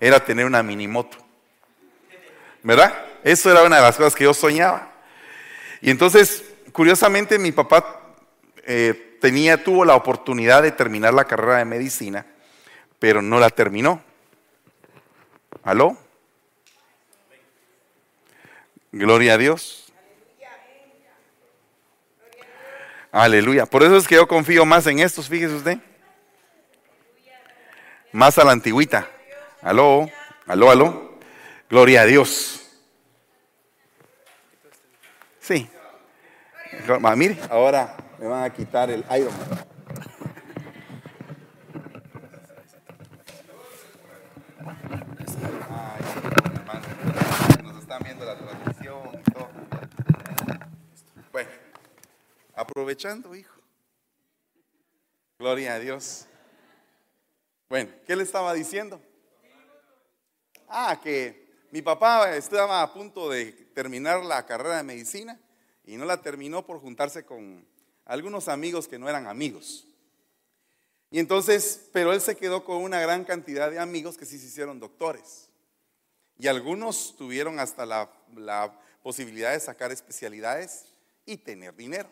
[0.00, 1.16] era tener una mini moto.
[2.62, 2.92] ¿Verdad?
[3.24, 4.90] Eso era una de las cosas que yo soñaba.
[5.80, 8.00] Y entonces, curiosamente, mi papá
[8.64, 12.26] eh, tenía, tuvo la oportunidad de terminar la carrera de medicina,
[12.98, 14.02] pero no la terminó.
[15.62, 15.96] ¿Aló?
[18.90, 19.92] Gloria a Dios.
[23.10, 23.66] Aleluya.
[23.66, 25.78] Por eso es que yo confío más en estos, fíjese usted.
[28.10, 29.08] Más a la antigüita.
[29.62, 30.10] Aló,
[30.46, 31.18] aló, aló.
[31.70, 32.68] Gloria a Dios.
[35.38, 35.70] Sí.
[37.16, 39.64] Mire, ahora me van a quitar el Iron Man.
[47.62, 49.22] Nos están viendo la transmisión.
[51.30, 51.50] Bueno,
[52.56, 53.60] aprovechando, hijo.
[55.38, 56.26] Gloria a Dios.
[57.68, 59.00] Bueno, ¿qué le estaba diciendo?
[60.74, 65.38] Ah, que mi papá estaba a punto de terminar la carrera de medicina
[65.84, 67.66] y no la terminó por juntarse con
[68.06, 69.86] algunos amigos que no eran amigos.
[71.10, 74.46] Y entonces, pero él se quedó con una gran cantidad de amigos que sí se
[74.46, 75.50] hicieron doctores.
[76.38, 80.86] Y algunos tuvieron hasta la, la posibilidad de sacar especialidades
[81.26, 82.08] y tener dinero.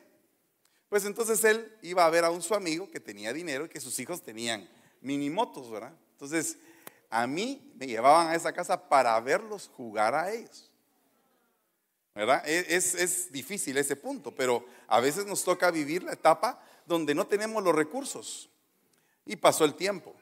[0.91, 3.81] Pues entonces él iba a ver a un su amigo que tenía dinero y que
[3.81, 4.69] sus hijos tenían
[5.01, 5.95] minimotos, ¿verdad?
[6.13, 6.59] Entonces
[7.11, 10.71] a mí me llevaban a esa casa para verlos jugar a ellos.
[12.15, 12.43] ¿Verdad?
[12.47, 17.15] E, es, es, difícil ese punto, pero a veces nos toca vivir la etapa donde
[17.15, 18.49] no tenemos los recursos.
[19.27, 20.15] Y pasó el tiempo.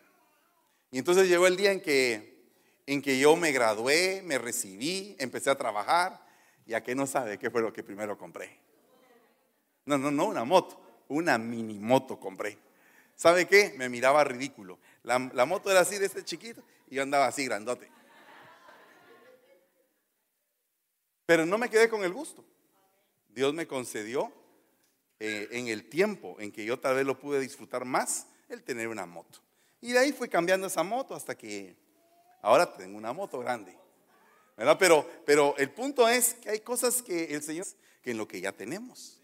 [0.91, 2.47] Y entonces llegó el día en que,
[2.87, 6.27] en que yo me gradué, me recibí, empecé a trabajar.
[6.67, 8.59] Y a qué no sabe qué fue lo que primero compré.
[9.85, 12.59] No, no, no una moto, una mini moto compré.
[13.17, 13.75] ¿Sabe qué?
[13.77, 14.79] Me miraba ridículo.
[15.03, 17.91] La, la moto era así de este chiquito y yo andaba así grandote.
[21.27, 22.45] Pero no me quedé con el gusto.
[23.29, 24.33] Dios me concedió
[25.21, 28.89] eh, en el tiempo en que yo tal vez lo pude disfrutar más, el tener
[28.89, 29.41] una moto.
[29.81, 31.77] Y de ahí fui cambiando esa moto hasta que
[32.41, 33.77] ahora tengo una moto grande.
[34.57, 34.77] ¿verdad?
[34.79, 37.67] Pero, pero el punto es que hay cosas que el Señor,
[38.03, 39.21] que en lo que ya tenemos.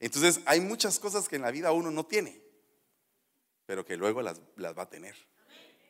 [0.00, 2.40] Entonces hay muchas cosas que en la vida uno no tiene,
[3.68, 5.14] pero que luego las, las va a tener.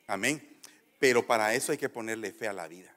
[0.08, 0.58] Amén.
[0.98, 2.92] Pero para eso hay que ponerle fe a la vida.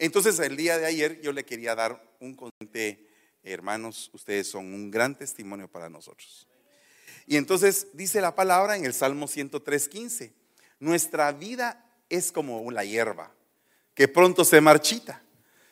[0.00, 3.08] Entonces el día de ayer yo le quería dar un conte,
[3.44, 6.48] hermanos, ustedes son un gran testimonio para nosotros.
[7.28, 10.32] Y entonces dice la palabra en el Salmo 103.15,
[10.80, 13.32] nuestra vida es como la hierba,
[13.94, 15.22] que pronto se marchita.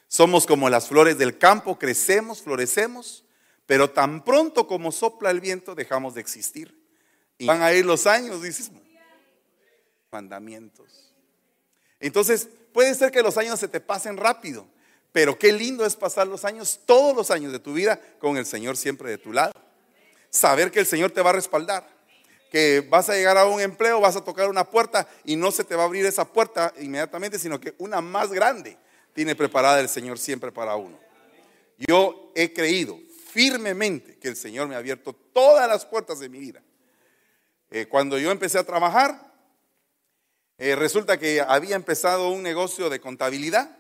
[0.07, 3.25] Somos como las flores del campo, crecemos, florecemos,
[3.67, 6.84] pero tan pronto como sopla el viento dejamos de existir.
[7.39, 8.71] Y van a ir los años, dices,
[10.11, 11.13] mandamientos.
[11.99, 14.67] Entonces, puede ser que los años se te pasen rápido,
[15.13, 18.47] pero qué lindo es pasar los años, todos los años de tu vida, con el
[18.47, 19.53] Señor siempre de tu lado.
[20.31, 21.89] Saber que el Señor te va a respaldar,
[22.51, 25.65] que vas a llegar a un empleo, vas a tocar una puerta y no se
[25.65, 28.77] te va a abrir esa puerta inmediatamente, sino que una más grande
[29.13, 30.99] tiene preparada el Señor siempre para uno.
[31.79, 32.99] Yo he creído
[33.33, 36.63] firmemente que el Señor me ha abierto todas las puertas de mi vida.
[37.71, 39.33] Eh, cuando yo empecé a trabajar,
[40.59, 43.77] eh, resulta que había empezado un negocio de contabilidad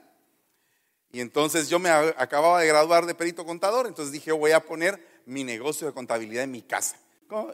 [1.15, 5.01] y entonces yo me acababa de graduar de perito contador, entonces dije, voy a poner
[5.27, 6.97] mi negocio de contabilidad en mi casa.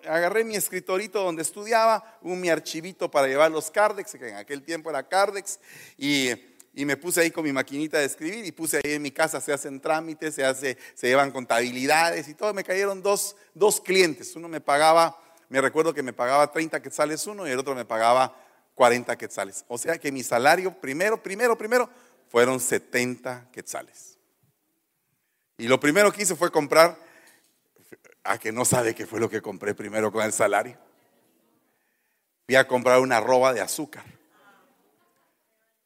[0.08, 4.62] Agarré mi escritorito donde estudiaba, un mi archivito para llevar los Cardex, que en aquel
[4.62, 5.58] tiempo era Cardex,
[5.98, 6.30] y,
[6.72, 9.42] y, me puse ahí con mi maquinita de escribir y puse ahí en mi casa,
[9.42, 12.54] se hacen trámites, se, hace, se llevan contabilidades y todo.
[12.54, 15.18] Me cayeron dos, dos clientes, uno me pagaba,
[15.50, 18.34] me recuerdo que me pagaba 30 quetzales uno y el otro me pagaba
[18.76, 19.64] 40 quetzales.
[19.68, 21.90] O sea que mi salario primero, primero, primero,
[22.30, 24.16] fueron 70 quetzales.
[25.58, 26.96] Y lo primero que hice fue comprar,
[28.22, 30.78] a que no sabe qué fue lo que compré primero con el salario.
[32.46, 34.04] Fui a comprar una roba de azúcar.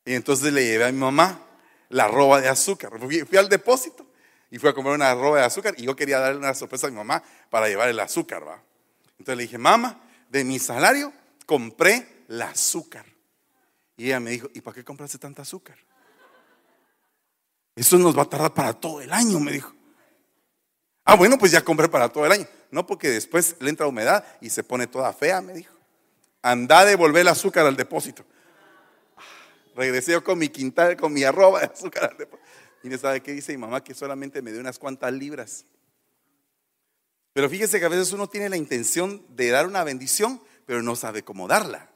[0.05, 1.41] Y entonces le llevé a mi mamá
[1.89, 2.93] la roba de azúcar.
[2.99, 4.07] Fui, al depósito
[4.51, 6.91] y fui a comprar una roba de azúcar y yo quería darle una sorpresa a
[6.91, 8.63] mi mamá para llevar el azúcar, ¿va?
[9.19, 11.13] Entonces le dije, mamá, de mi salario
[11.47, 13.07] compré la azúcar.
[13.97, 15.77] Y ella me dijo, ¿y para qué compraste tanta azúcar?
[17.77, 19.73] Eso nos va a tardar para todo el año, me dijo.
[21.05, 22.47] Ah, bueno, pues ya compré para todo el año.
[22.71, 25.75] No, porque después le entra humedad y se pone toda fea, me dijo.
[26.43, 28.25] Anda a devolver el azúcar al depósito.
[29.75, 32.49] Regresé yo con mi quintal, con mi arroba de azúcar al depósito.
[32.83, 35.65] Y sabe qué dice mi mamá, que solamente me dio unas cuantas libras.
[37.35, 40.95] Pero fíjese que a veces uno tiene la intención de dar una bendición, pero no
[40.97, 41.91] sabe cómo darla.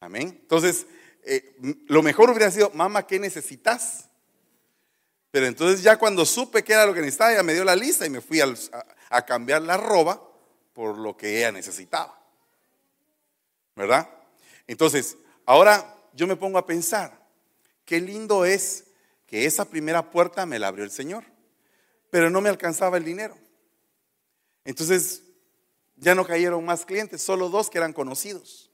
[0.00, 0.40] Amén.
[0.42, 0.86] Entonces,
[1.22, 1.54] eh,
[1.86, 4.08] lo mejor hubiera sido, mamá, ¿qué necesitas?
[5.30, 8.04] Pero entonces ya cuando supe que era lo que necesitaba, ella me dio la lista
[8.04, 8.52] y me fui a,
[9.08, 10.20] a cambiar la ropa
[10.72, 12.20] por lo que ella necesitaba.
[13.76, 14.10] ¿Verdad?
[14.66, 15.16] Entonces,
[15.46, 17.24] ahora yo me pongo a pensar,
[17.84, 18.84] qué lindo es
[19.26, 21.31] que esa primera puerta me la abrió el Señor,
[22.12, 23.38] pero no me alcanzaba el dinero.
[24.66, 25.22] Entonces,
[25.96, 28.70] ya no cayeron más clientes, solo dos que eran conocidos.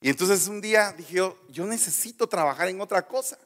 [0.00, 3.38] Y entonces un día dije yo, yo necesito trabajar en otra cosa.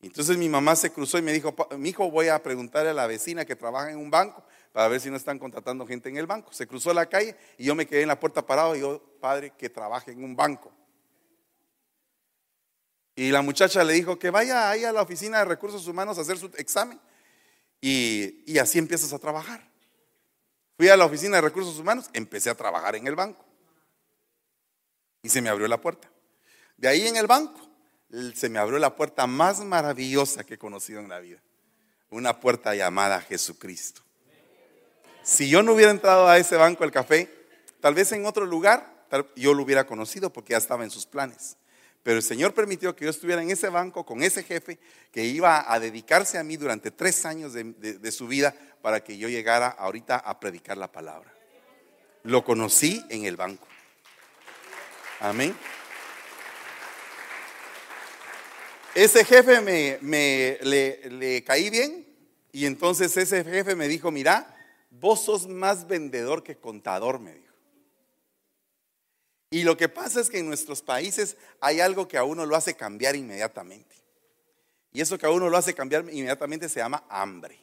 [0.00, 3.08] entonces mi mamá se cruzó y me dijo, mi hijo, voy a preguntarle a la
[3.08, 6.28] vecina que trabaja en un banco para ver si no están contratando gente en el
[6.28, 6.52] banco.
[6.52, 9.54] Se cruzó la calle y yo me quedé en la puerta parado y yo, padre,
[9.58, 10.70] que trabaje en un banco.
[13.16, 16.20] Y la muchacha le dijo que vaya ahí a la oficina de recursos humanos a
[16.20, 17.00] hacer su examen.
[17.80, 19.66] Y, así empiezas a trabajar.
[20.76, 23.44] Fui a la oficina de recursos humanos, empecé a trabajar en el banco.
[25.22, 26.10] Y se me abrió la puerta.
[26.76, 27.68] De ahí en el banco
[28.34, 31.40] se me abrió la puerta más maravillosa que he conocido en la vida.
[32.10, 34.02] Una puerta llamada Jesucristo.
[35.22, 37.30] Si yo no hubiera entrado a ese banco el café,
[37.80, 39.06] tal vez en otro lugar
[39.36, 41.56] yo lo hubiera conocido porque ya estaba en sus planes.
[42.02, 44.78] Pero el Señor permitió que yo estuviera en ese banco con ese jefe
[45.12, 49.28] que iba a dedicarse a mí durante tres años de, su vida para que yo
[49.28, 51.32] llegara ahorita a predicar la palabra.
[52.22, 53.66] Lo conocí en el banco.
[55.20, 55.54] Amén.
[58.94, 62.06] Ese jefe me, le, caí bien
[62.50, 64.56] y entonces ese jefe me dijo, mira,
[64.90, 67.49] vos sos más vendedor que contador, me dijo.
[69.50, 72.54] Y lo que pasa es que en nuestros países hay algo que a uno lo
[72.54, 73.96] hace cambiar inmediatamente.
[74.92, 77.58] Y eso que a uno lo hace cambiar inmediatamente se llama hambre.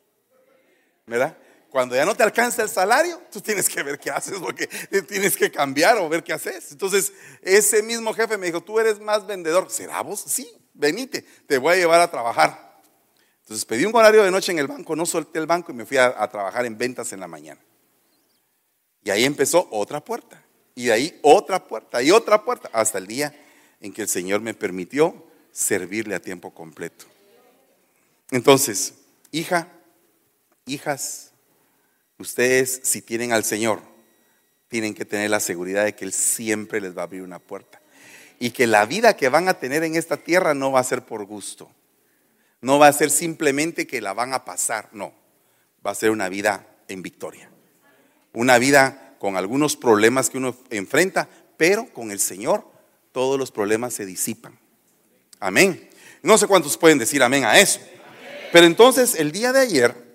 [1.06, 1.38] ¿Verdad?
[1.70, 4.68] Cuando ya no te alcanza el salario, tú tienes que ver qué haces porque
[5.08, 6.72] tienes que cambiar o ver qué haces.
[6.72, 9.70] Entonces, ese mismo jefe me dijo, tú eres más vendedor.
[9.70, 10.20] ¿Será vos?
[10.28, 12.68] Sí, venite, te voy a llevar a trabajar.
[13.42, 15.86] Entonces pedí un horario de noche en el banco, no solté el banco y me
[15.86, 17.62] fui a, a trabajar en ventas en la mañana.
[19.04, 20.44] Y ahí empezó otra puerta.
[20.78, 23.34] Y de ahí otra puerta y otra puerta, hasta el día
[23.82, 27.06] en que el Señor me permitió servirle a tiempo completo.
[28.32, 28.94] Entonces,
[29.32, 29.68] hija,
[30.66, 31.28] hijas,
[32.20, 33.82] Ustedes, si tienen al Señor,
[34.70, 37.80] tienen que tener la seguridad de que Él siempre les va a abrir una puerta.
[38.40, 41.04] Y que la vida que van a tener en esta tierra no va a ser
[41.04, 41.72] por gusto.
[42.62, 45.14] No va a ser simplemente que la van a pasar, no.
[45.86, 47.50] Va a ser una vida en victoria.
[48.34, 52.64] Una vida con algunos problemas que uno enfrenta, pero con el Señor
[53.12, 54.58] todos los problemas se disipan.
[55.40, 55.90] Amén.
[56.22, 57.80] No sé cuántos pueden decir amén a eso.
[58.52, 60.08] Pero entonces el día de ayer,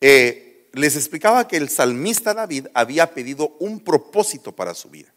[0.00, 5.12] eh, les explicaba que el salmista David había pedido un propósito para su vida.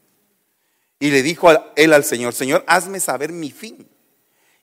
[1.00, 3.88] Y le dijo él al Señor, Señor, hazme saber mi fin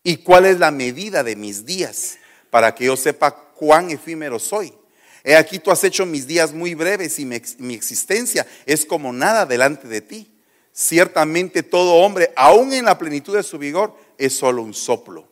[0.02, 2.18] y cuál es la medida de mis días
[2.50, 4.72] para que yo sepa cuán efímero soy.
[5.22, 9.46] He aquí tú has hecho mis días muy breves y mi, existencia es como nada
[9.46, 10.30] delante de ti.
[10.72, 15.28] Ciertamente todo hombre, aún en la plenitud de su vigor, es solo un soplo.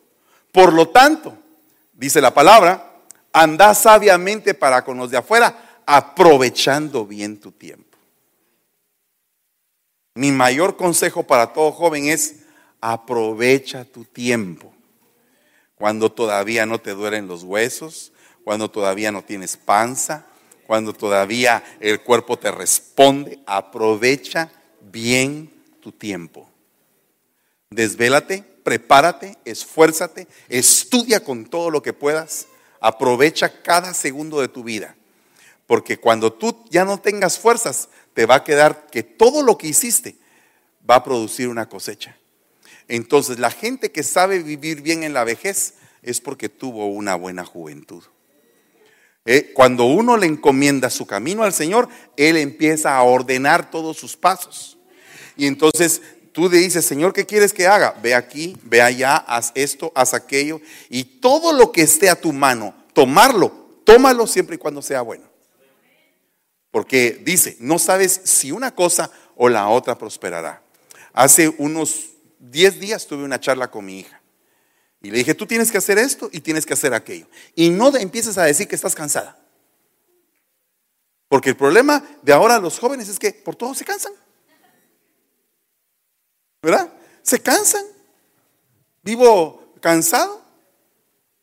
[0.51, 1.37] Por lo tanto,
[1.93, 2.85] dice la palabra,
[3.31, 7.97] Anda sabiamente para con los de afuera, aprovechando bien tu tiempo.
[10.15, 12.37] Mi mayor consejo para todo joven es
[12.81, 14.73] aprovecha tu tiempo.
[15.75, 18.11] Cuando todavía no te duelen los huesos,
[18.49, 20.25] cuando todavía no tienes panza,
[20.65, 24.51] cuando todavía el cuerpo te responde, aprovecha
[24.81, 26.49] bien tu tiempo.
[27.69, 32.47] Desvélate, prepárate, esfuérzate, estudia con todo lo que puedas
[32.81, 34.95] Aprovecha cada segundo de tu vida.
[35.67, 39.67] Porque cuando tú ya no tengas fuerzas, te va a quedar que todo lo que
[39.67, 40.15] hiciste
[40.89, 42.17] va a producir una cosecha.
[42.87, 47.45] Entonces, la gente que sabe vivir bien en la vejez es porque tuvo una buena
[47.45, 48.03] juventud.
[49.31, 54.17] Eh, cuando uno le encomienda su camino al Señor, Él empieza a ordenar todos sus
[54.17, 54.79] pasos.
[55.37, 57.93] Y entonces tú le dices, Señor, ¿qué quieres que haga?
[58.01, 60.61] Ve aquí, ve allá, haz esto, haz aquello.
[60.89, 63.51] Y todo lo que esté a tu mano, tomarlo,
[63.83, 65.25] tómalo siempre y cuando sea bueno.
[66.71, 70.63] Porque dice, no sabes si una cosa o la otra prosperará.
[71.13, 74.18] Hace unos 10 días tuve una charla con mi hija.
[75.01, 77.27] Y le dije, tú tienes que hacer esto y tienes que hacer aquello.
[77.55, 79.39] Y no empieces a decir que estás cansada.
[81.27, 84.13] Porque el problema de ahora los jóvenes es que por todo se cansan.
[86.61, 86.91] ¿verdad?
[87.21, 87.85] Se cansan.
[89.01, 90.41] Vivo cansado,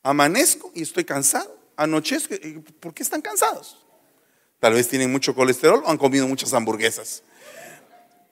[0.02, 2.34] amanezco y estoy cansado, anochezco.
[2.80, 3.84] ¿Por qué están cansados?
[4.60, 7.22] Tal vez tienen mucho colesterol o han comido muchas hamburguesas.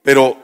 [0.03, 0.37] Pero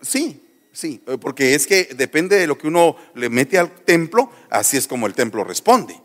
[0.00, 4.30] sí, Sí, eh, porque es que depende de lo que uno le mete al templo,
[4.50, 6.00] así es como el templo responde.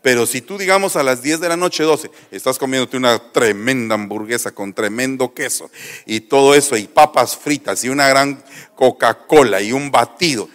[0.00, 3.96] Pero si tú, digamos, a las 10 de la noche, 12, estás comiéndote una tremenda
[3.96, 5.70] hamburguesa con tremendo queso
[6.06, 8.42] y todo eso, y papas fritas y una gran
[8.76, 10.48] Coca-Cola y un batido,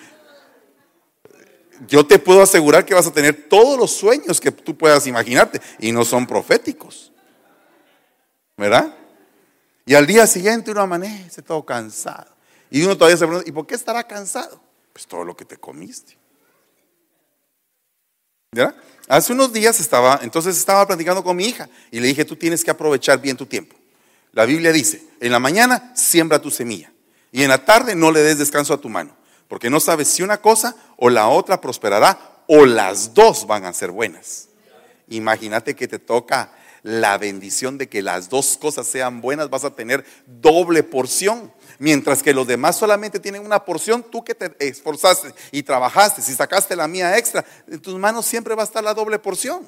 [1.87, 5.61] yo te puedo asegurar que vas a tener todos los sueños que tú puedas imaginarte
[5.79, 7.11] y no son proféticos.
[8.55, 8.95] ¿Verdad?
[9.85, 12.32] Y al día siguiente uno amanece todo cansado.
[12.73, 14.59] Y uno todavía se pregunta, ¿y por qué estará cansado?
[14.93, 16.17] Pues todo lo que te comiste.
[18.51, 18.75] ¿Verdad?
[19.07, 22.63] Hace unos días estaba, entonces estaba platicando con mi hija y le dije, tú tienes
[22.63, 23.75] que aprovechar bien tu tiempo.
[24.31, 26.91] La Biblia dice, en la mañana siembra tu semilla
[27.31, 29.15] y en la tarde no le des descanso a tu mano,
[29.47, 33.73] porque no sabes si una cosa o la otra prosperará o las dos van a
[33.73, 34.49] ser buenas.
[35.09, 36.51] Imagínate que te toca
[36.81, 41.53] la bendición de que las dos cosas sean buenas, vas a tener doble porción.
[41.83, 46.33] Mientras que los demás solamente tienen una porción, tú que te esforzaste y trabajaste, si
[46.33, 49.67] sacaste la mía extra, en tus manos siempre va a estar la doble porción.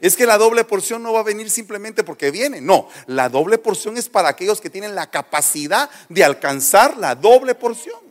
[0.00, 3.58] Es que la doble porción no va a venir simplemente porque viene, no, la doble
[3.58, 8.09] porción es para aquellos que tienen la capacidad de alcanzar la doble porción.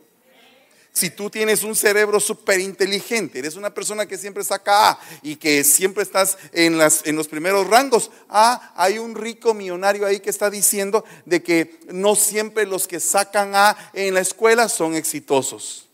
[1.00, 5.36] Si tú tienes un cerebro súper inteligente, eres una persona que siempre saca A y
[5.36, 10.28] que siempre estás en, en los primeros rangos, A, hay un rico millonario ahí que
[10.28, 15.88] está diciendo de que no siempre los que sacan A en la escuela son exitosos.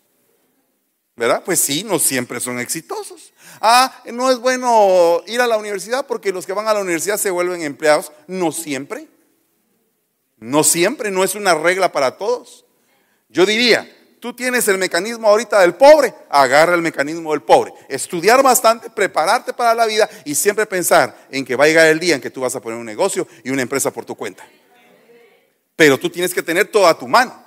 [1.15, 1.45] ¿Verdad?
[1.45, 3.33] Pues sí, no siempre son exitosos.
[3.61, 7.17] Ah, no es bueno ir a la universidad porque los que van a la universidad
[7.17, 8.11] se vuelven empleados.
[8.27, 9.07] No siempre.
[10.39, 12.65] No siempre, no es una regla para todos.
[13.29, 13.89] Yo diría,
[14.21, 17.73] tú tienes el mecanismo ahorita del pobre, agarra el mecanismo del pobre.
[17.89, 21.99] Estudiar bastante, prepararte para la vida y siempre pensar en que va a llegar el
[21.99, 24.47] día en que tú vas a poner un negocio y una empresa por tu cuenta.
[25.77, 27.45] Pero tú tienes que tener todo a tu mano.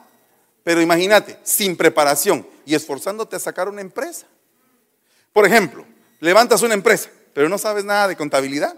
[0.64, 4.28] Pero imagínate, sin preparación y esforzándote a sacar una empresa.
[5.34, 5.86] Por ejemplo,
[6.20, 8.76] levantas una empresa, pero no sabes nada de contabilidad.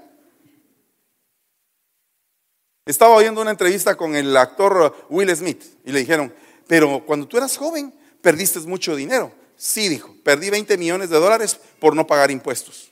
[2.86, 6.34] Estaba oyendo una entrevista con el actor Will Smith y le dijeron,
[6.68, 9.32] pero cuando tú eras joven, perdiste mucho dinero.
[9.56, 12.92] Sí, dijo, perdí 20 millones de dólares por no pagar impuestos.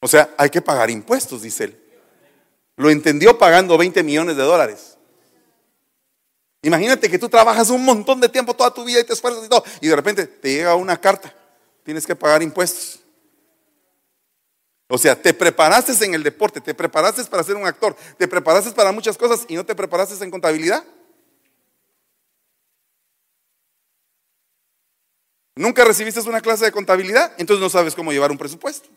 [0.00, 1.82] O sea, hay que pagar impuestos, dice él.
[2.76, 4.96] Lo entendió pagando 20 millones de dólares.
[6.62, 9.48] Imagínate que tú trabajas un montón de tiempo toda tu vida y te esfuerzas y
[9.48, 11.32] todo, y de repente te llega una carta,
[11.84, 13.00] tienes que pagar impuestos.
[14.88, 18.72] O sea, te preparaste en el deporte, te preparaste para ser un actor, te preparaste
[18.72, 20.84] para muchas cosas y no te preparaste en contabilidad.
[25.56, 28.90] Nunca recibiste una clase de contabilidad, entonces no sabes cómo llevar un presupuesto.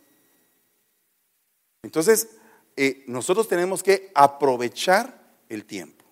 [1.83, 2.27] Entonces,
[2.75, 6.03] eh, nosotros tenemos que aprovechar el tiempo.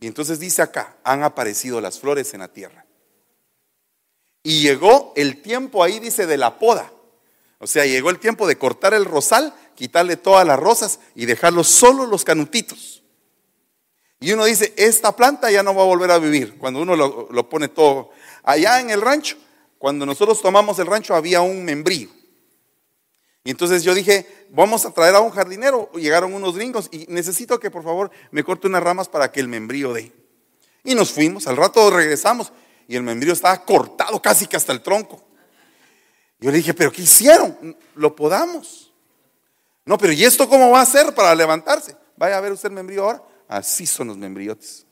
[0.00, 2.84] Y entonces dice acá, han aparecido las flores en la tierra.
[4.42, 6.92] Y llegó el tiempo ahí, dice, de la poda.
[7.58, 11.64] O sea, llegó el tiempo de cortar el rosal, quitarle todas las rosas y dejarlo
[11.64, 13.02] solo los canutitos.
[14.20, 16.58] Y uno dice, esta planta ya no va a volver a vivir.
[16.58, 18.10] Cuando uno lo pone todo
[18.42, 19.36] Allá en el rancho,
[19.78, 22.10] cuando nosotros tomamos el rancho había un membrillo.
[23.44, 25.90] Y entonces yo dije, vamos a traer a un jardinero.
[25.92, 29.48] Llegaron unos gringos y necesito que por favor me corte unas ramas para que el
[29.48, 30.12] membrillo dé.
[30.84, 32.52] Y nos fuimos, al rato regresamos
[32.86, 35.22] y el membrillo estaba cortado casi que hasta el tronco.
[36.40, 37.76] Yo le dije, pero ¿qué hicieron?
[37.94, 38.92] Lo podamos.
[39.84, 41.96] No, pero ¿y esto cómo va a ser para levantarse?
[42.16, 43.22] Vaya a ver usted el membrillo ahora.
[43.48, 44.86] Así son los membrillotes.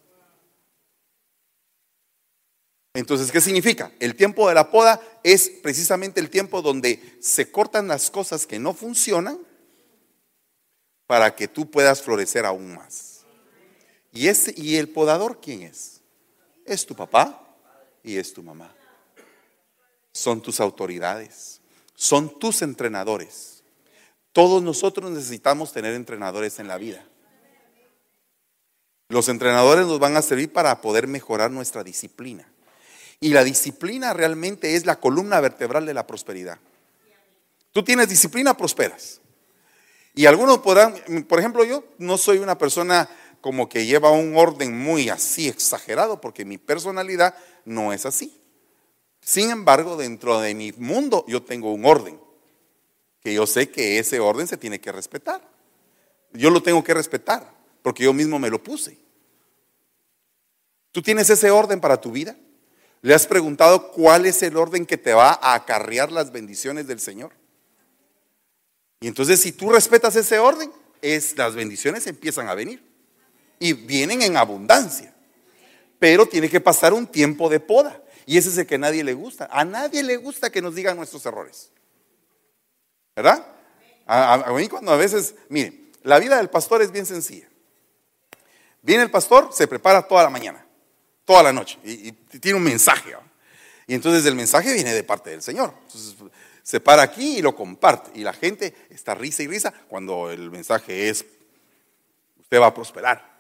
[2.97, 3.93] Entonces, ¿qué significa?
[4.00, 8.59] El tiempo de la poda es precisamente el tiempo donde se cortan las cosas que
[8.59, 9.38] no funcionan
[11.07, 13.26] para que tú puedas florecer aún más.
[14.12, 16.00] ¿Y, el podador quién es?
[16.65, 17.59] Es tu papá
[18.03, 18.75] y es tu mamá.
[20.12, 21.61] Son tus autoridades,
[21.95, 23.62] son tus entrenadores.
[24.33, 27.07] Todos nosotros necesitamos tener entrenadores en la vida.
[29.09, 32.50] Los entrenadores nos van a servir para poder mejorar nuestra disciplina.
[33.20, 36.58] Y la disciplina realmente es la columna vertebral de la prosperidad.
[37.73, 39.20] Tú tienes disciplina, prosperas.
[40.14, 40.94] Y algunos podrán,
[41.28, 43.08] por ejemplo, yo no soy una persona
[43.40, 48.40] como que lleva un orden muy así exagerado, porque mi personalidad no es así.
[49.20, 52.18] Sin embargo, dentro de mi mundo yo tengo un orden,
[53.20, 55.42] que yo sé que ese orden se tiene que respetar.
[56.32, 58.99] Yo lo tengo que respetar, porque yo mismo me lo puse.
[60.92, 62.37] ¿Tú tienes ese orden para tu vida?
[63.03, 67.00] ¿Le has preguntado cuál es el orden que te va a acarrear las bendiciones del
[67.00, 67.33] Señor?
[69.00, 70.73] Y entonces si tú respetas ese orden,
[71.03, 72.83] es, las bendiciones empiezan a venir
[73.59, 75.12] y vienen en abundancia.
[75.99, 78.03] pero tiene que pasar un tiempo de poda.
[78.26, 79.49] Y ese es el que a nadie le gusta.
[79.50, 81.71] A nadie le gusta que nos digan nuestros errores.
[83.15, 83.47] ¿Verdad?
[84.07, 87.49] A, mí cuando a veces, mire, la vida del pastor es bien sencilla.
[88.83, 90.65] Viene el pastor, se prepara toda la mañana,
[91.26, 93.14] toda la noche, y, tiene un mensaje.
[93.87, 95.75] Y entonces el mensaje viene de parte del Señor.
[95.83, 96.14] Entonces,
[96.62, 98.18] se para aquí y lo comparte.
[98.18, 101.25] Y la gente está risa y risa cuando el mensaje es,
[102.40, 103.37] usted va a prosperar.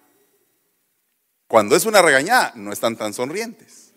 [1.48, 3.92] Cuando es una regañada, no están tan sonrientes.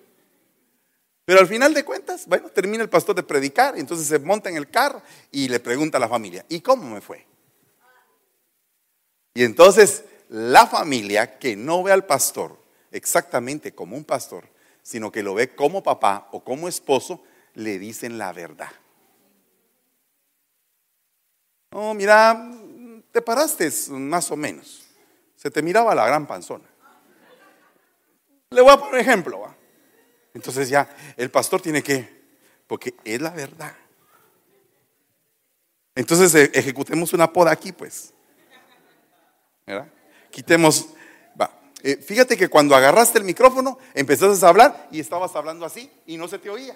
[1.26, 4.58] Pero al final de cuentas, bueno, termina el pastor de predicar, entonces se monta en
[4.58, 7.26] el carro y le pregunta a la familia, ¿y cómo me fue?
[9.36, 12.59] Y entonces la familia que no ve al pastor
[12.92, 14.48] exactamente como un pastor,
[14.82, 17.24] sino que lo ve como papá o como esposo,
[17.56, 18.72] le dicen la verdad.
[21.72, 22.52] No, mira,
[23.12, 24.86] te paraste más o menos.
[25.36, 26.66] Se te miraba la gran panzona.
[28.50, 29.56] Le voy a poner ejemplo.
[30.34, 32.24] Entonces ya el pastor tiene que,
[32.68, 33.76] porque es la verdad.
[35.96, 38.14] Entonces eh, ejecutemos una poda aquí, pues.
[39.66, 39.92] ¿Verdad?
[40.32, 40.90] Quitemos.
[41.82, 46.18] Eh, fíjate que cuando agarraste el micrófono, empezaste a hablar y estabas hablando así y
[46.18, 46.76] no se te oía.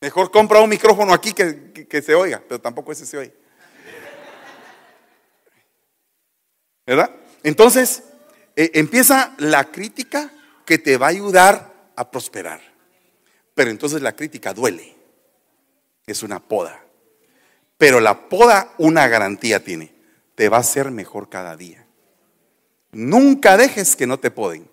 [0.00, 3.32] Mejor compra un micrófono aquí que, que se oiga, pero tampoco ese se oye.
[6.86, 7.10] ¿Verdad?
[7.42, 8.04] Entonces,
[8.54, 10.32] eh, empieza la crítica
[10.64, 12.60] que te va a ayudar a prosperar.
[13.54, 14.94] Pero entonces la crítica duele.
[16.06, 16.84] Es una poda.
[17.78, 19.95] Pero la poda una garantía tiene.
[20.36, 21.84] Te va a hacer mejor cada día.
[22.92, 24.70] Nunca dejes que no te poden.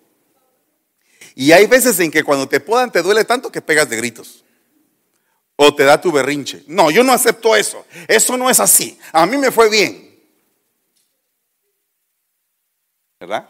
[1.34, 4.46] Y hay veces en que cuando te podan te duele tanto que pegas de gritos.
[5.56, 6.64] O te da tu berrinche.
[6.68, 7.84] No, yo no acepto eso.
[8.08, 9.00] Eso no es así.
[9.12, 10.14] A mí me fue bien.
[13.24, 13.50] ¿verdad?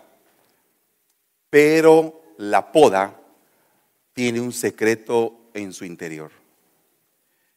[1.50, 3.20] Pero la poda
[4.14, 6.32] tiene un secreto en su interior.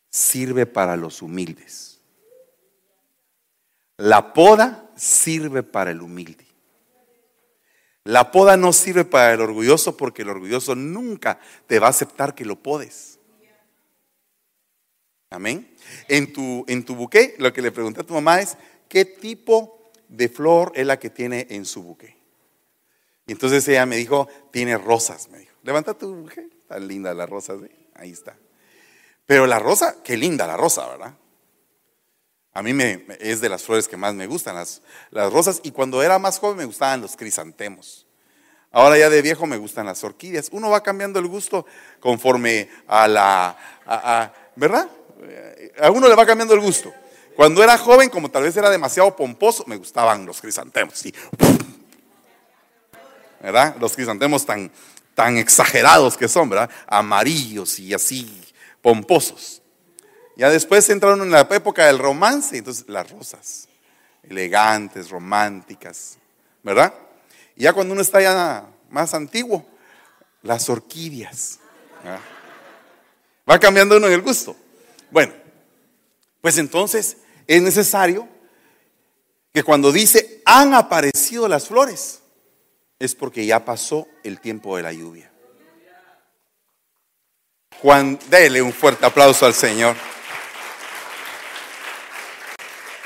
[0.08, 1.95] Sirve para los humildes.
[3.96, 6.46] La poda sirve para el humilde.
[8.04, 12.34] La poda no sirve para el orgulloso porque el orgulloso nunca te va a aceptar
[12.34, 13.18] que lo podes.
[15.30, 15.74] Amén.
[16.08, 18.56] En tu, en tu buque, lo que le pregunté a tu mamá es,
[18.88, 19.76] ¿qué tipo
[20.08, 22.16] de flor es la que tiene en su buque.
[23.26, 25.54] Y entonces ella me dijo, tiene rosas, me dijo.
[25.62, 27.54] Levanta tu buque, tan linda la rosa,
[27.94, 28.36] ahí está.
[29.26, 31.14] Pero la rosa, qué linda la rosa, ¿verdad?
[32.56, 35.60] A mí me, es de las flores que más me gustan, las, las rosas.
[35.62, 38.06] Y cuando era más joven me gustaban los crisantemos.
[38.72, 40.48] Ahora ya de viejo me gustan las orquídeas.
[40.52, 41.66] Uno va cambiando el gusto
[42.00, 43.58] conforme a la,
[44.56, 44.88] ¿verdad?
[45.82, 46.94] A uno le va cambiando el gusto.
[47.36, 51.04] Cuando era joven, como tal vez era demasiado pomposo, me gustaban los crisantemos.
[53.42, 53.76] ¿Verdad?
[53.78, 54.72] Los crisantemos tan,
[55.14, 56.70] tan exagerados que son, ¿verdad?
[56.86, 58.42] Amarillos y así
[58.80, 59.60] pomposos.
[60.36, 63.68] Ya después entraron en la época del romance, entonces las rosas,
[64.22, 66.18] elegantes, románticas,
[66.62, 66.92] ¿verdad?
[67.56, 69.66] Y ya cuando uno está ya más antiguo,
[70.42, 71.58] las orquídeas.
[73.48, 74.54] Va cambiando uno en el gusto.
[75.10, 75.32] Bueno,
[76.42, 78.28] pues entonces es necesario
[79.54, 82.20] que cuando dice han aparecido las flores,
[82.98, 85.30] es porque ya pasó el tiempo de la lluvia.
[87.80, 89.96] Juan, dele un fuerte aplauso al Señor.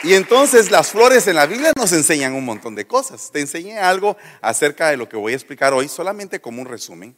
[0.02, 3.30] Y entonces las flores en la Biblia nos enseñan un montón de cosas.
[3.30, 7.14] Te enseñé algo acerca de lo que voy a explicar hoy, solamente como un resumen.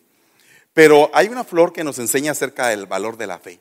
[0.74, 3.60] Pero hay una flor que nos enseña acerca del valor de la fe.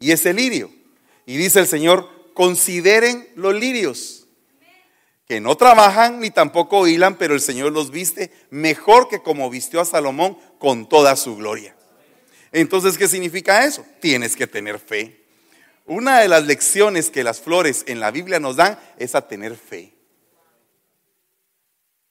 [0.00, 0.70] Y es el lirio.
[1.24, 4.26] Y dice el Señor, consideren los lirios,
[5.26, 9.80] que no trabajan ni tampoco hilan, pero el Señor los viste mejor que como vistió
[9.80, 11.76] a Salomón con toda su gloria.
[12.50, 13.84] Entonces, ¿qué significa eso?
[14.00, 15.27] Tienes que tener fe.
[15.88, 19.56] Una de las lecciones que las flores en la Biblia nos dan es a tener
[19.56, 19.94] fe.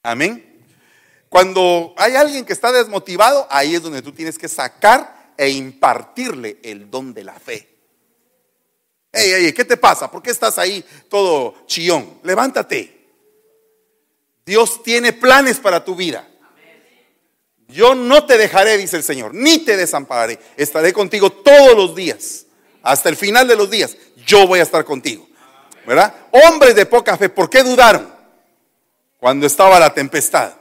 [0.02, 0.64] Amén.
[1.28, 6.58] Cuando hay alguien que está desmotivado, ahí es donde tú tienes que sacar e impartirle
[6.62, 7.68] el don de la fe.
[9.12, 10.10] Ey, ey, ¿qué te pasa?
[10.10, 12.18] ¿Por qué estás ahí todo chillón?
[12.24, 12.98] Levántate.
[14.44, 16.26] Dios tiene planes para tu vida.
[17.68, 20.38] Yo no te dejaré, dice el Señor, ni te desampararé.
[20.56, 22.46] Estaré contigo todos los días,
[22.88, 23.96] hasta el final de los días.
[24.26, 25.28] Yo voy a estar contigo.
[25.86, 26.14] ¿Verdad?
[26.30, 28.12] Hombres de poca fe, ¿por qué dudaron
[29.18, 30.52] cuando estaba la tempestad?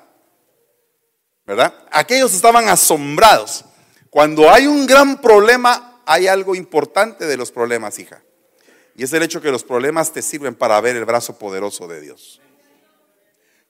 [1.45, 1.73] ¿Verdad?
[1.91, 3.65] Aquellos estaban asombrados.
[4.09, 8.21] Cuando hay un gran problema, hay algo importante de los problemas, hija.
[8.95, 12.01] Y es el hecho que los problemas te sirven para ver el brazo poderoso de
[12.01, 12.41] Dios.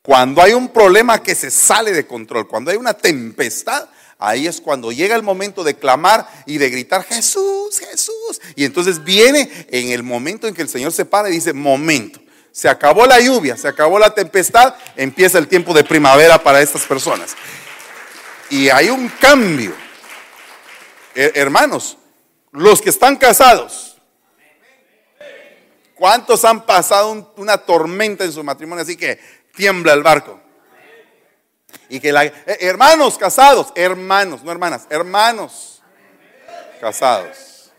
[0.01, 4.61] Cuando hay un problema que se sale de control, cuando hay una tempestad, ahí es
[4.61, 8.41] cuando llega el momento de clamar y de gritar, Jesús, Jesús.
[8.55, 12.19] Y entonces viene en el momento en que el Señor se para y dice, momento,
[12.51, 16.83] se acabó la lluvia, se acabó la tempestad, empieza el tiempo de primavera para estas
[16.85, 17.35] personas.
[18.49, 19.73] Y hay un cambio.
[21.13, 21.97] Hermanos,
[22.51, 23.97] los que están casados,
[25.95, 29.19] ¿cuántos han pasado una tormenta en su matrimonio así que
[29.55, 30.39] tiembla el barco?
[31.89, 35.81] Y que la, eh, hermanos casados, hermanos, no hermanas, hermanos
[36.79, 37.71] casados.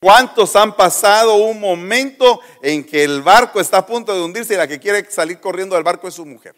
[0.00, 4.56] ¿Cuántos han pasado un momento en que el barco está a punto de hundirse y
[4.56, 6.56] la que quiere salir corriendo del barco es su mujer?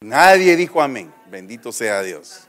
[0.00, 1.14] Nadie dijo amén.
[1.26, 2.48] Bendito sea Dios.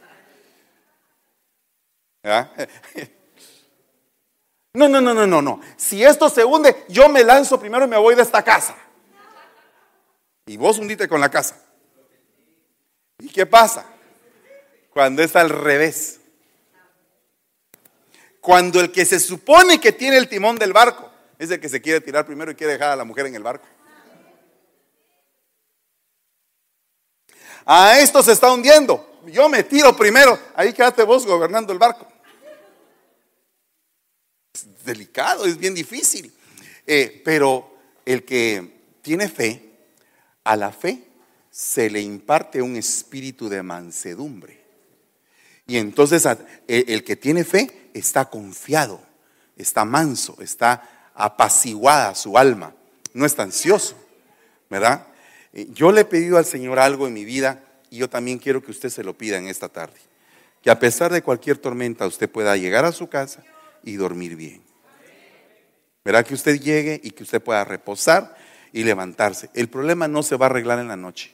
[4.75, 5.61] No, no, no, no, no, no.
[5.77, 8.75] Si esto se hunde, yo me lanzo primero y me voy de esta casa.
[10.47, 11.61] Y vos hundite con la casa.
[13.19, 13.85] ¿Y qué pasa?
[14.89, 16.19] Cuando es al revés.
[18.41, 21.81] Cuando el que se supone que tiene el timón del barco es el que se
[21.81, 23.67] quiere tirar primero y quiere dejar a la mujer en el barco.
[27.65, 29.19] A esto se está hundiendo.
[29.27, 30.37] Yo me tiro primero.
[30.55, 32.12] Ahí quédate vos gobernando el barco.
[34.83, 36.31] Delicado, es bien difícil.
[36.85, 39.69] Eh, pero el que tiene fe,
[40.43, 41.03] a la fe
[41.49, 44.61] se le imparte un espíritu de mansedumbre.
[45.67, 46.27] Y entonces
[46.67, 49.01] el que tiene fe está confiado,
[49.55, 52.73] está manso, está apaciguada su alma,
[53.13, 53.95] no está ansioso,
[54.69, 55.07] ¿verdad?
[55.53, 58.63] Eh, yo le he pedido al Señor algo en mi vida y yo también quiero
[58.63, 59.99] que usted se lo pida en esta tarde.
[60.61, 63.43] Que a pesar de cualquier tormenta usted pueda llegar a su casa
[63.83, 64.62] y dormir bien.
[66.03, 68.35] Verá que usted llegue y que usted pueda reposar
[68.71, 69.49] y levantarse.
[69.53, 71.33] El problema no se va a arreglar en la noche.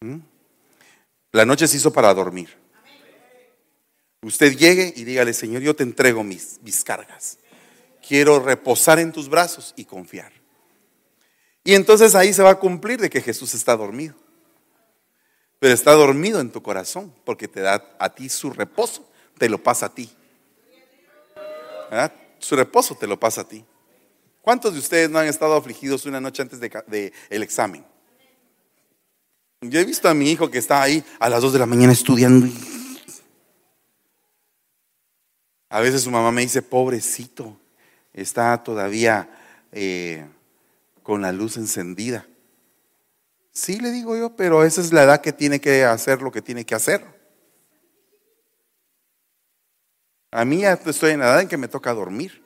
[0.00, 0.18] ¿Mm?
[1.32, 2.56] La noche se hizo para dormir.
[4.22, 7.38] Usted llegue y dígale, Señor, yo te entrego mis, mis cargas.
[8.06, 10.32] Quiero reposar en tus brazos y confiar.
[11.64, 14.14] Y entonces ahí se va a cumplir de que Jesús está dormido.
[15.58, 19.62] Pero está dormido en tu corazón porque te da a ti su reposo, te lo
[19.62, 20.10] pasa a ti.
[22.40, 23.64] Su reposo te lo pasa a ti.
[24.42, 27.84] ¿Cuántos de ustedes no han estado afligidos una noche antes del de, el examen?
[29.60, 31.92] Yo he visto a mi hijo que está ahí a las 2 de la mañana
[31.92, 32.48] estudiando.
[35.68, 37.56] A veces su mamá me dice, pobrecito,
[38.14, 39.28] está todavía
[39.70, 40.26] eh,
[41.02, 42.26] con la luz encendida.
[43.52, 46.40] Sí, le digo yo, pero esa es la edad que tiene que hacer lo que
[46.40, 47.19] tiene que hacer.
[50.30, 52.42] A mí ya estoy en la edad en que me toca dormir.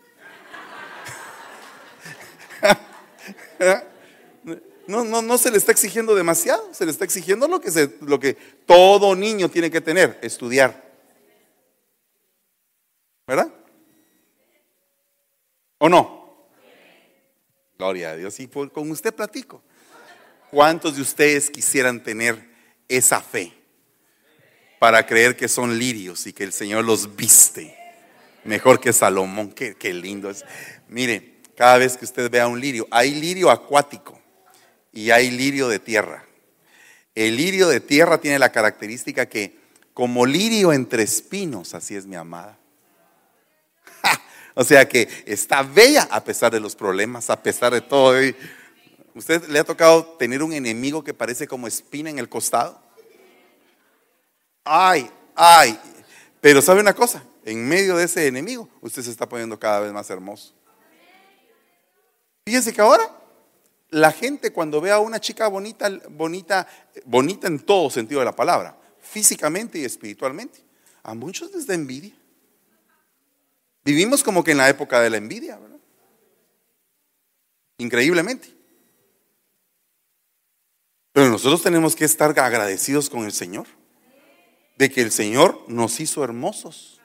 [4.86, 7.96] No, no, no se le está exigiendo demasiado, se le está exigiendo lo que, se,
[8.02, 8.34] lo que
[8.66, 10.84] todo niño tiene que tener, estudiar.
[13.26, 13.50] ¿Verdad?
[15.78, 16.48] ¿O no?
[17.78, 18.38] Gloria a Dios.
[18.40, 19.62] Y con usted platico.
[20.50, 22.46] ¿Cuántos de ustedes quisieran tener
[22.86, 23.63] esa fe
[24.84, 27.74] para creer que son lirios y que el Señor los viste
[28.44, 29.50] mejor que Salomón?
[29.50, 30.44] Qué, lindo es.
[30.88, 34.20] Mire, cada vez que usted vea un lirio, hay lirio acuático
[34.92, 36.26] y hay lirio de tierra.
[37.14, 39.56] El lirio de tierra tiene la característica que,
[39.94, 42.58] como lirio entre espinos, así es mi amada.
[44.54, 48.20] O sea que está bella a pesar de los problemas, a pesar de todo.
[49.14, 52.83] ¿Usted le ha tocado tener un enemigo que parece como espina en el costado?
[54.64, 55.78] Ay, ay.
[56.40, 59.92] Pero sabe una cosa, en medio de ese enemigo, usted se está poniendo cada vez
[59.92, 60.54] más hermoso.
[62.46, 63.10] Fíjense que ahora
[63.90, 66.66] la gente cuando ve a una chica bonita, bonita,
[67.04, 70.60] bonita en todo sentido de la palabra, físicamente y espiritualmente,
[71.02, 72.14] a muchos les da envidia.
[73.84, 75.78] Vivimos como que en la época de la envidia, ¿verdad?
[77.78, 78.48] Increíblemente.
[81.12, 83.66] Pero nosotros tenemos que estar agradecidos con el Señor,
[84.76, 87.00] de que el Señor nos hizo hermosos.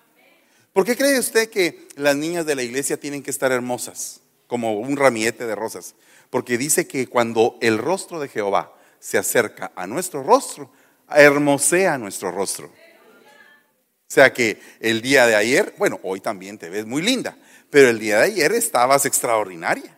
[0.73, 4.79] ¿Por qué cree usted que las niñas de la iglesia tienen que estar hermosas, como
[4.79, 5.95] un ramillete de rosas?
[6.29, 10.71] Porque dice que cuando el rostro de Jehová se acerca a nuestro rostro,
[11.09, 12.67] hermosea nuestro rostro.
[12.67, 17.37] O sea que el día de ayer, bueno, hoy también te ves muy linda,
[17.69, 19.95] pero el día de ayer estabas extraordinaria.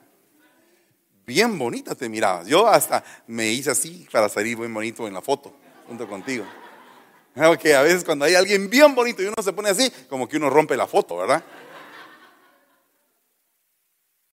[1.26, 2.48] Bien bonita te mirabas.
[2.48, 5.56] Yo hasta me hice así para salir muy bonito en la foto,
[5.88, 6.46] junto contigo.
[7.36, 10.38] Porque a veces cuando hay alguien bien bonito y uno se pone así, como que
[10.38, 11.44] uno rompe la foto, ¿verdad?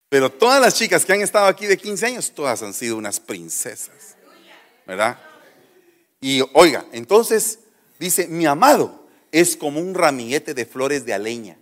[0.08, 3.20] Pero todas las chicas que han estado aquí de 15 años, todas han sido unas
[3.20, 4.16] princesas.
[4.86, 5.18] ¿Verdad?
[6.20, 7.58] Y oiga, entonces
[7.98, 11.58] dice, mi amado es como un ramillete de flores de aleña.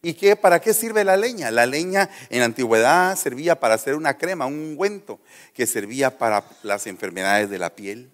[0.00, 1.50] ¿Y qué, para qué sirve la leña?
[1.50, 5.20] La leña en la antigüedad servía para hacer una crema, un ungüento,
[5.52, 8.13] que servía para las enfermedades de la piel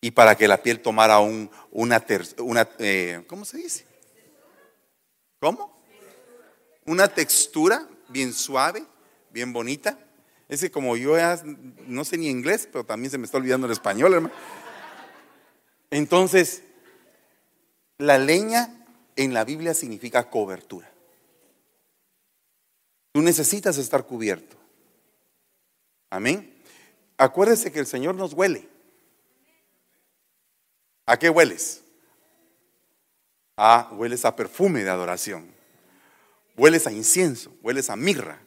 [0.00, 2.04] y para que la piel tomara un, una,
[2.38, 3.86] una eh, ¿cómo se dice?
[5.40, 5.82] ¿Cómo?
[6.84, 8.84] Una textura bien suave,
[9.30, 9.98] bien bonita.
[10.48, 11.16] Es que como yo
[11.86, 14.34] no sé ni inglés, pero también se me está olvidando el español, hermano.
[15.90, 16.62] Entonces,
[17.98, 20.90] la leña en la Biblia significa cobertura.
[23.12, 24.56] Tú necesitas estar cubierto.
[26.10, 26.54] Amén.
[27.16, 28.68] Acuérdese que el Señor nos huele.
[31.06, 31.82] ¿A qué hueles?
[33.56, 35.54] Ah, hueles a perfume de adoración.
[36.56, 38.40] Hueles a incienso, hueles a mirra,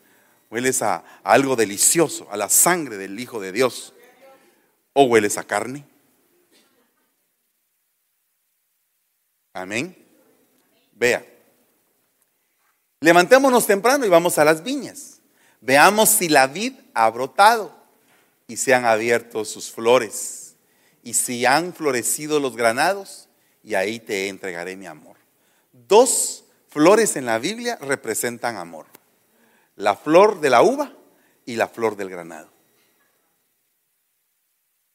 [0.52, 3.94] hueles a, algo delicioso, a la sangre del Hijo de Dios.
[4.94, 5.86] O hueles a carne.
[9.54, 9.96] Amén.
[10.94, 11.26] Vea.
[13.00, 15.22] Levantémonos temprano y vamos a las viñas.
[15.62, 17.74] Veamos si la vid ha brotado
[18.48, 20.49] y se han abierto sus flores
[21.04, 23.30] y si han florecido los granados
[23.64, 25.18] y ahí te entregaré mi amor.
[25.72, 28.86] Dos flores en la Biblia representan amor.
[29.76, 30.94] La flor de la uva
[31.46, 32.50] y la flor del granado.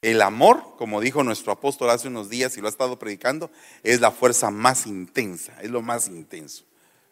[0.02, 3.50] El amor, como dijo nuestro apóstol hace unos días y lo ha estado predicando,
[3.82, 6.64] es la fuerza más intensa, es lo más intenso,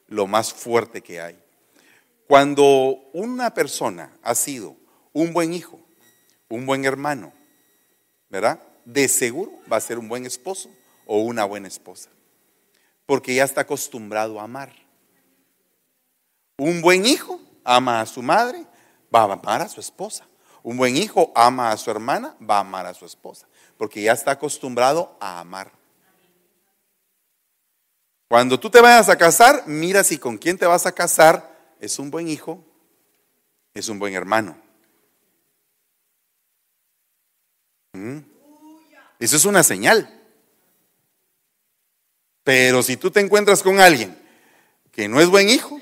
[0.09, 1.39] lo más fuerte que hay.
[2.29, 4.77] Cuando una persona ha sido
[5.15, 5.81] un buen hijo,
[6.49, 7.33] un buen hermano,
[8.29, 8.61] ¿verdad?
[8.85, 10.71] De seguro va a ser un buen esposo
[11.07, 12.11] o una buena esposa,
[13.07, 14.73] porque ya está acostumbrado a amar.
[16.57, 18.67] Un buen hijo ama a su madre,
[19.15, 20.27] va a amar a su esposa.
[20.63, 24.13] Un buen hijo ama a su hermana, va a amar a su esposa, porque ya
[24.13, 25.73] está acostumbrado a amar.
[28.29, 31.99] Cuando tú te vayas a casar, mira si con quién te vas a casar es
[31.99, 32.65] un buen hijo,
[33.75, 34.57] es un buen hermano.
[37.93, 38.32] ¿Mm?
[39.23, 40.21] Eso es una señal.
[42.43, 44.21] Pero si tú te encuentras con alguien
[44.91, 45.81] que no es buen hijo,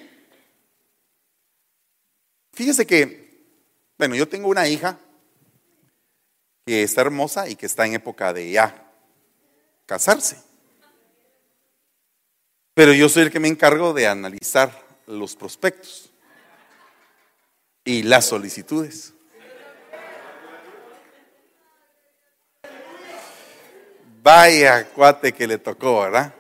[2.53, 3.21] fíjese que
[3.97, 4.99] bueno, yo tengo una hija
[6.67, 8.93] que está hermosa y que está en época de ya
[9.87, 10.37] casarse.
[12.75, 16.11] Pero yo soy el que me encargo de analizar los prospectos
[17.85, 19.15] y las solicitudes.
[24.23, 26.35] Vaya cuate que le tocó, ¿verdad?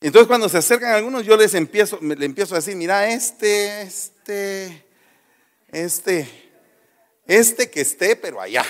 [0.00, 4.84] Entonces cuando se acercan algunos, yo les empiezo, le empiezo a decir, mira, este, este,
[5.68, 6.28] este,
[7.26, 8.64] este que esté, pero allá.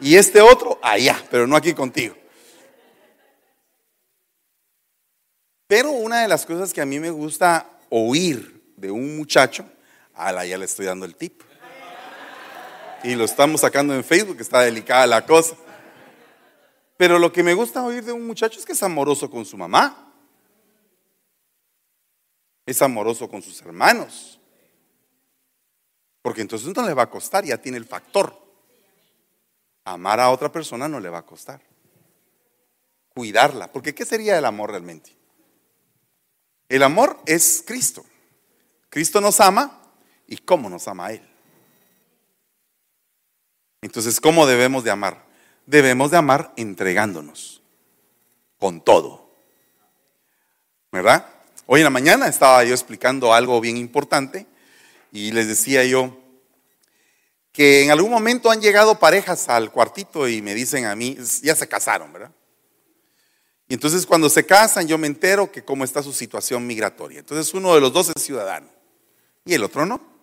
[0.00, 2.16] Y este otro allá, pero no aquí contigo.
[5.66, 9.66] Pero una de las cosas que a mí me gusta oír de un muchacho,
[10.14, 11.42] a la ya le estoy dando el tip.
[13.04, 15.54] Y lo estamos sacando en Facebook, está delicada la cosa.
[16.96, 19.58] Pero lo que me gusta oír de un muchacho es que es amoroso con su
[19.58, 20.10] mamá.
[22.64, 24.40] Es amoroso con sus hermanos.
[26.22, 28.42] Porque entonces no le va a costar, ya tiene el factor.
[29.84, 31.60] Amar a otra persona no le va a costar.
[33.10, 33.70] Cuidarla.
[33.70, 35.14] Porque ¿qué sería el amor realmente?
[36.70, 38.02] El amor es Cristo.
[38.88, 39.82] Cristo nos ama
[40.26, 41.33] y cómo nos ama a Él.
[43.84, 45.26] Entonces, ¿cómo debemos de amar?
[45.66, 47.60] Debemos de amar entregándonos
[48.58, 49.30] con todo.
[50.90, 51.26] ¿Verdad?
[51.66, 54.46] Hoy en la mañana estaba yo explicando algo bien importante
[55.12, 56.18] y les decía yo
[57.52, 61.54] que en algún momento han llegado parejas al cuartito y me dicen a mí, ya
[61.54, 62.32] se casaron, ¿verdad?
[63.68, 67.18] Y entonces cuando se casan yo me entero que cómo está su situación migratoria.
[67.18, 68.68] Entonces uno de los dos es ciudadano
[69.44, 70.13] y el otro no.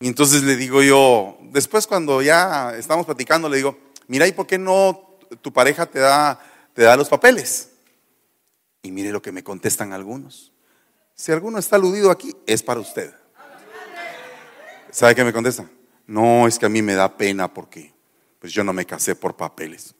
[0.00, 4.46] Y entonces le digo yo, después cuando ya estamos platicando, le digo, mira, ¿y por
[4.46, 6.40] qué no tu pareja te da,
[6.72, 7.70] te da los papeles?
[8.82, 10.52] Y mire lo que me contestan algunos.
[11.14, 13.12] Si alguno está aludido aquí, es para usted.
[14.90, 15.68] ¿Sabe qué me contesta?
[16.06, 17.92] No, es que a mí me da pena porque
[18.38, 19.94] pues yo no me casé por papeles.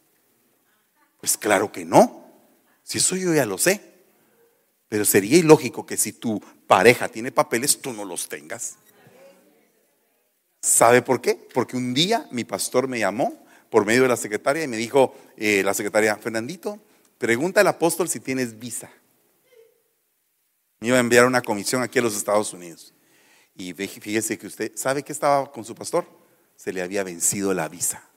[1.21, 2.25] Pues claro que no.
[2.85, 3.83] Si eso yo ya lo sé.
[4.89, 8.77] Pero sería ilógico que si tu pareja tiene papeles, tú no los tengas.
[10.61, 11.35] ¿Sabe por qué?
[11.55, 15.15] Porque un día mi pastor me llamó por medio de la secretaria y me dijo,
[15.37, 16.81] eh, la secretaria, Fernandito,
[17.19, 18.91] pregunta al apóstol si tienes visa.
[20.81, 22.95] Me iba a enviar una comisión aquí a los Estados Unidos.
[23.55, 26.07] Y fíjese que usted, ¿sabe qué estaba con su pastor?
[26.57, 28.09] Se le había vencido la visa.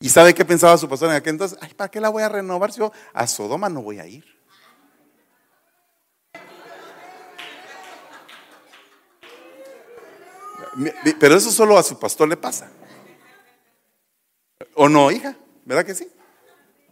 [0.00, 1.58] ¿Y sabe qué pensaba su pastor en aquel entonces?
[1.60, 4.33] Ay, ¿para qué la voy a renovar si yo a Sodoma no voy a ir?
[11.18, 12.70] Pero eso solo a su pastor le pasa.
[14.74, 15.36] ¿O no, hija?
[15.64, 16.08] ¿Verdad que sí?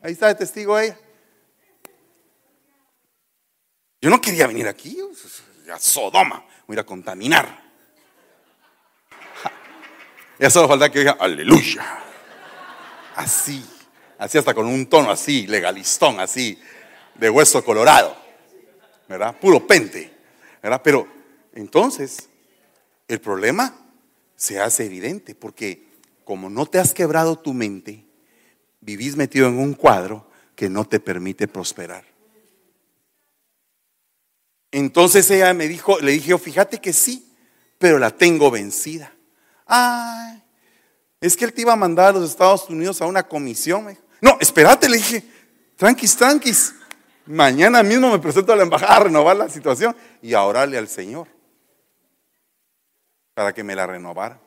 [0.03, 0.99] Ahí está el testigo ella.
[4.01, 4.99] Yo no quería venir aquí,
[5.73, 7.62] a Sodoma, voy a contaminar.
[10.38, 12.01] Ya solo falta que diga, aleluya.
[13.14, 13.64] Así,
[14.18, 16.61] así hasta con un tono así, legalistón, así,
[17.14, 18.16] de hueso colorado.
[19.09, 19.38] ¿Verdad?
[19.38, 20.12] Puro pente.
[20.61, 20.81] ¿Verdad?
[20.83, 21.07] Pero
[21.55, 22.29] entonces,
[23.12, 23.75] el problema
[24.37, 25.87] se hace evidente porque
[26.25, 28.07] como no te has quebrado tu mente,
[28.81, 32.05] vivís metido en un cuadro que no te permite prosperar.
[34.70, 37.31] Entonces ella me dijo, le dije, fíjate que sí,
[37.77, 39.12] pero la tengo vencida.
[39.66, 40.42] Ay,
[41.20, 43.98] es que él te iba a mandar a los Estados Unidos a una comisión.
[44.22, 45.22] No, espérate, le dije,
[45.77, 46.75] tranquis, tranquis.
[47.27, 50.88] Mañana mismo me presento a la embajada a renovar la situación y a orarle al
[50.88, 51.29] Señor
[53.35, 54.40] para que me la renovara.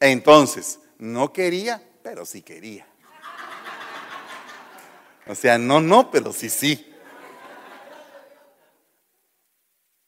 [0.00, 2.86] Entonces, no quería, pero sí quería.
[5.26, 6.92] O sea, no, no, pero sí, sí.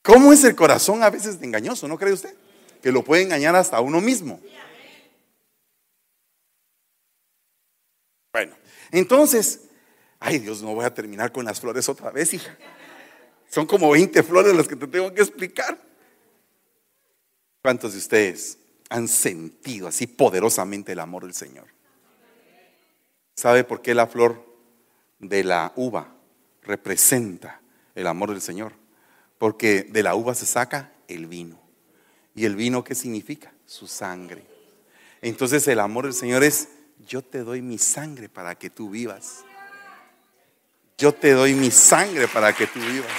[0.02, 2.34] ¿Cómo es el corazón a veces engañoso, no cree usted?
[2.82, 4.40] Que lo puede engañar hasta uno mismo.
[8.32, 8.54] Bueno,
[8.92, 9.62] entonces,
[10.20, 12.56] ay Dios, no voy a terminar con las flores otra vez, hija.
[13.48, 15.78] Son como 20 flores las que te tengo que explicar.
[17.66, 18.58] ¿Cuántos de ustedes
[18.90, 21.66] han sentido así poderosamente el amor del Señor?
[23.34, 24.46] ¿Sabe por qué la flor
[25.18, 26.14] de la uva
[26.62, 27.60] representa
[27.96, 28.72] el amor del Señor?
[29.38, 31.58] Porque de la uva se saca el vino.
[32.36, 33.52] ¿Y el vino qué significa?
[33.66, 34.44] Su sangre.
[35.20, 36.68] Entonces el amor del Señor es,
[37.08, 39.44] yo te doy mi sangre para que tú vivas.
[40.98, 43.10] Yo te doy mi sangre para que tú vivas.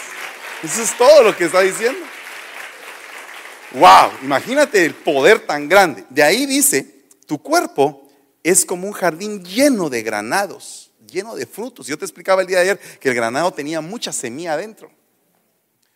[0.63, 1.99] Eso es todo lo que está diciendo.
[3.71, 6.05] Wow, imagínate el poder tan grande.
[6.09, 8.07] De ahí dice, tu cuerpo
[8.43, 11.87] es como un jardín lleno de granados, lleno de frutos.
[11.87, 14.89] Yo te explicaba el día de ayer que el granado tenía mucha semilla adentro.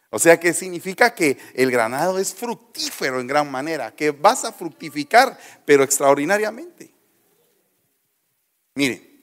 [0.09, 4.51] O sea que significa que el granado es fructífero en gran manera, que vas a
[4.51, 6.93] fructificar, pero extraordinariamente.
[8.75, 9.21] Mire,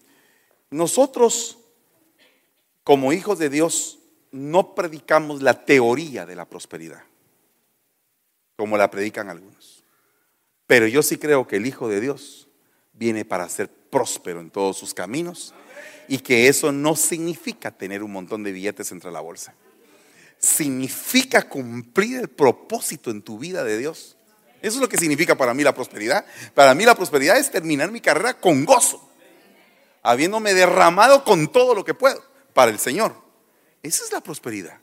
[0.71, 1.59] nosotros
[2.83, 3.99] como hijos de Dios
[4.31, 7.03] no predicamos la teoría de la prosperidad
[8.59, 9.85] como la predican algunos.
[10.67, 12.49] Pero yo sí creo que el Hijo de Dios
[12.93, 15.55] viene para ser próspero en todos sus caminos
[16.09, 19.55] y que eso no significa tener un montón de billetes entre la bolsa.
[20.39, 24.17] Significa cumplir el propósito en tu vida de Dios.
[24.61, 26.27] Eso es lo que significa para mí la prosperidad.
[26.53, 29.09] Para mí la prosperidad es terminar mi carrera con gozo,
[30.03, 32.21] habiéndome derramado con todo lo que puedo
[32.55, 33.15] para el Señor.
[33.85, 34.81] Esa es la prosperidad.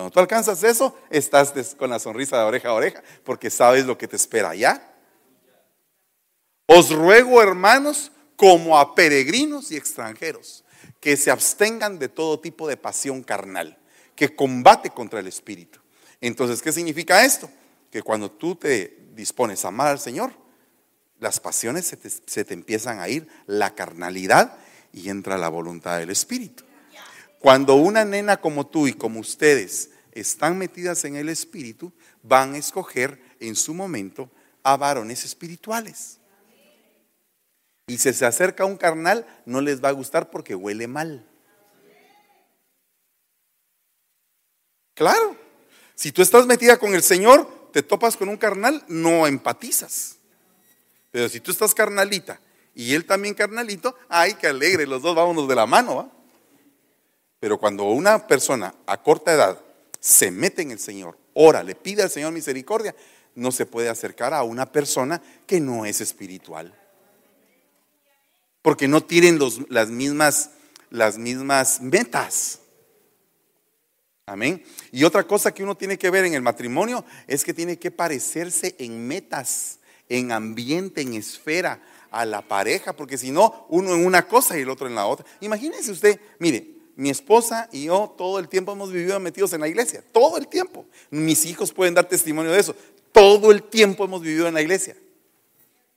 [0.00, 3.98] Cuando tú alcanzas eso, estás con la sonrisa de oreja a oreja, porque sabes lo
[3.98, 4.94] que te espera allá.
[6.64, 10.64] Os ruego, hermanos, como a peregrinos y extranjeros,
[11.00, 13.76] que se abstengan de todo tipo de pasión carnal,
[14.14, 15.80] que combate contra el espíritu.
[16.22, 17.50] Entonces, ¿qué significa esto?
[17.90, 20.32] Que cuando tú te dispones a amar al Señor,
[21.18, 24.56] las pasiones se te, se te empiezan a ir, la carnalidad,
[24.94, 26.64] y entra la voluntad del espíritu.
[27.40, 31.90] Cuando una nena como tú y como ustedes están metidas en el espíritu,
[32.22, 34.30] van a escoger en su momento
[34.62, 36.18] a varones espirituales.
[37.86, 41.26] Y si se acerca un carnal, no les va a gustar porque huele mal.
[44.92, 45.34] Claro,
[45.94, 50.18] si tú estás metida con el Señor, te topas con un carnal, no empatizas.
[51.10, 52.38] Pero si tú estás carnalita
[52.74, 55.96] y él también carnalito, ay, qué alegre, los dos vámonos de la mano.
[55.96, 56.19] ¿va?
[57.40, 59.58] Pero cuando una persona a corta edad
[59.98, 62.94] se mete en el Señor, ora, le pide al Señor misericordia,
[63.34, 66.74] no se puede acercar a una persona que no es espiritual.
[68.60, 69.38] Porque no tienen
[69.70, 70.50] las, mismas,
[70.90, 72.60] las mismas metas.
[74.26, 74.62] Amén.
[74.92, 77.90] Y otra cosa que uno tiene que ver en el matrimonio es que tiene que
[77.90, 79.78] parecerse en metas,
[80.10, 84.62] en ambiente, en esfera a la pareja, porque si no, uno en una cosa y
[84.62, 85.24] el otro en la otra.
[85.40, 89.68] Imagínense usted, mire, mi esposa y yo todo el tiempo hemos vivido metidos en la
[89.68, 90.84] iglesia, todo el tiempo.
[91.08, 92.76] Mis hijos pueden dar testimonio de eso.
[93.10, 94.94] Todo el tiempo hemos vivido en la iglesia.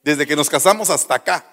[0.02, 1.46] Desde que nos casamos hasta acá.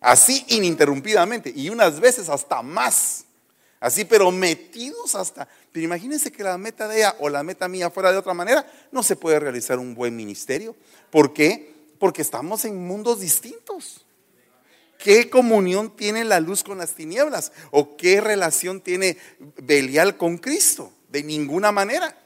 [0.00, 3.26] Así ininterrumpidamente y unas veces hasta más.
[3.78, 5.46] Así, pero metidos hasta.
[5.70, 8.66] Pero imagínense que la meta de ella o la meta mía fuera de otra manera,
[8.90, 10.74] no se puede realizar un buen ministerio.
[11.10, 11.74] ¿Por qué?
[11.98, 14.06] Porque estamos en mundos distintos.
[15.02, 17.50] ¿Qué comunión tiene la luz con las tinieblas?
[17.72, 19.18] ¿O qué relación tiene
[19.56, 20.92] Belial con Cristo?
[21.08, 22.16] De ninguna manera.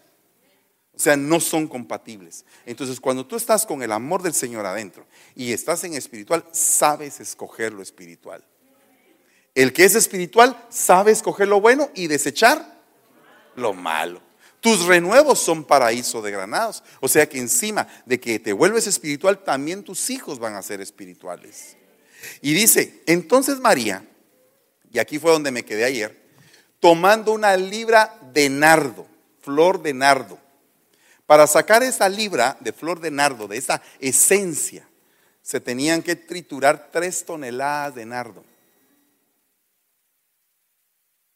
[0.95, 2.45] O sea, no son compatibles.
[2.66, 7.18] Entonces, cuando tú estás con el amor del Señor adentro y estás en espiritual, sabes
[7.20, 8.45] escoger lo espiritual.
[9.55, 12.79] El que es espiritual sabe escoger lo bueno y desechar
[13.55, 14.20] lo malo.
[14.61, 16.83] Tus renuevos son paraíso de granados.
[17.01, 20.83] O sea que encima de que te vuelves espiritual, también tus hijos van a ser
[20.83, 21.77] espirituales.
[22.41, 24.05] Y dice, entonces María,
[24.91, 26.21] y aquí fue donde me quedé ayer,
[26.81, 29.07] tomando una libra de nardo,
[29.41, 30.39] flor de nardo,
[31.27, 34.89] para sacar esa libra de flor de nardo, de esa esencia,
[35.43, 38.45] se tenían que triturar tres toneladas de nardo.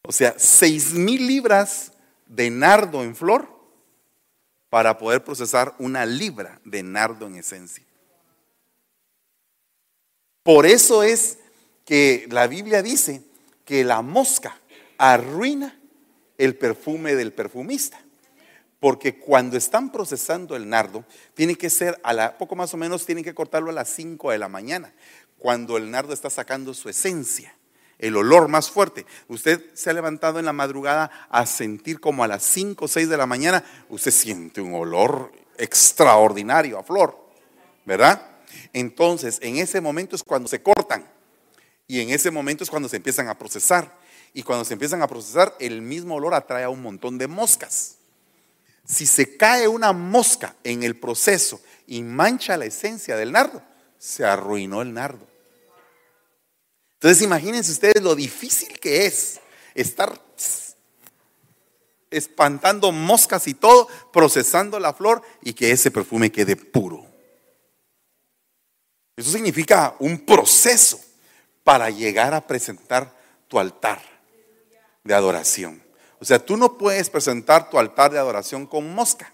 [0.03, 1.91] O sea, seis mil libras
[2.25, 3.47] de nardo en flor
[4.69, 7.83] para poder procesar una libra de nardo en esencia.
[10.43, 11.37] Por eso es
[11.85, 13.21] que la Biblia dice
[13.65, 14.59] que la mosca
[14.97, 15.79] arruina
[16.37, 18.01] el perfume del perfumista.
[18.79, 23.05] Porque cuando están procesando el nardo, tiene que ser a la, poco más o menos,
[23.05, 24.91] tienen que cortarlo a las 5 de la mañana,
[25.37, 27.55] cuando el nardo está sacando su esencia
[28.01, 29.05] el olor más fuerte.
[29.27, 33.07] Usted se ha levantado en la madrugada a sentir como a las 5 o 6
[33.07, 37.15] de la mañana, usted siente un olor extraordinario a flor,
[37.85, 38.30] ¿verdad?
[38.73, 41.09] Entonces, en ese momento es cuando se cortan
[41.87, 43.99] y en ese momento es cuando se empiezan a procesar.
[44.33, 47.97] Y cuando se empiezan a procesar, el mismo olor atrae a un montón de moscas.
[48.85, 53.61] Si se cae una mosca en el proceso y mancha la esencia del nardo,
[53.97, 55.27] se arruinó el nardo.
[56.93, 59.41] Entonces imagínense ustedes lo difícil que es
[59.75, 60.17] estar
[62.09, 67.10] espantando moscas y todo, procesando la flor y que ese perfume quede puro.
[69.21, 70.99] Eso significa un proceso
[71.63, 73.15] para llegar a presentar
[73.47, 74.01] tu altar
[75.03, 75.81] de adoración.
[76.19, 79.33] O sea, tú no puedes presentar tu altar de adoración con mosca.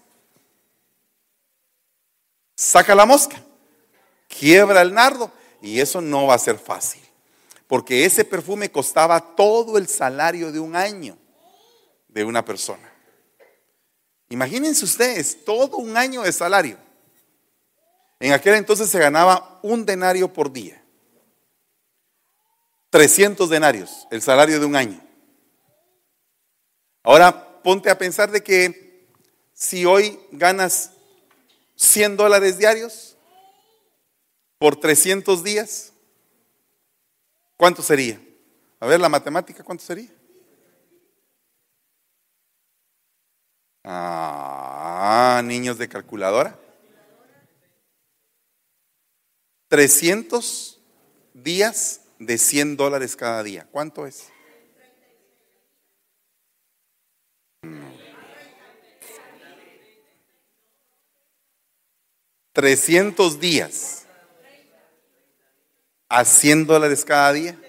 [2.54, 3.42] Saca la mosca,
[4.26, 5.30] quiebra el nardo
[5.62, 7.02] y eso no va a ser fácil
[7.68, 11.16] porque ese perfume costaba todo el salario de un año
[12.08, 12.90] de una persona.
[14.30, 16.87] Imagínense ustedes, todo un año de salario.
[18.20, 20.82] En aquel entonces se ganaba un denario por día.
[22.90, 25.00] 300 denarios, el salario de un año.
[27.02, 29.06] Ahora ponte a pensar de que
[29.52, 30.92] si hoy ganas
[31.76, 33.16] 100 dólares diarios
[34.58, 35.92] por 300 días,
[37.58, 38.20] ¿Cuánto sería?
[38.78, 40.08] A ver, la matemática, ¿cuánto sería?
[43.82, 46.56] Ah, niños de calculadora.
[49.68, 50.80] 300
[51.34, 53.66] días de 100 dólares cada día.
[53.70, 54.28] ¿Cuánto es?
[62.52, 64.06] Trescientos días
[66.08, 67.60] a 100 dólares cada día.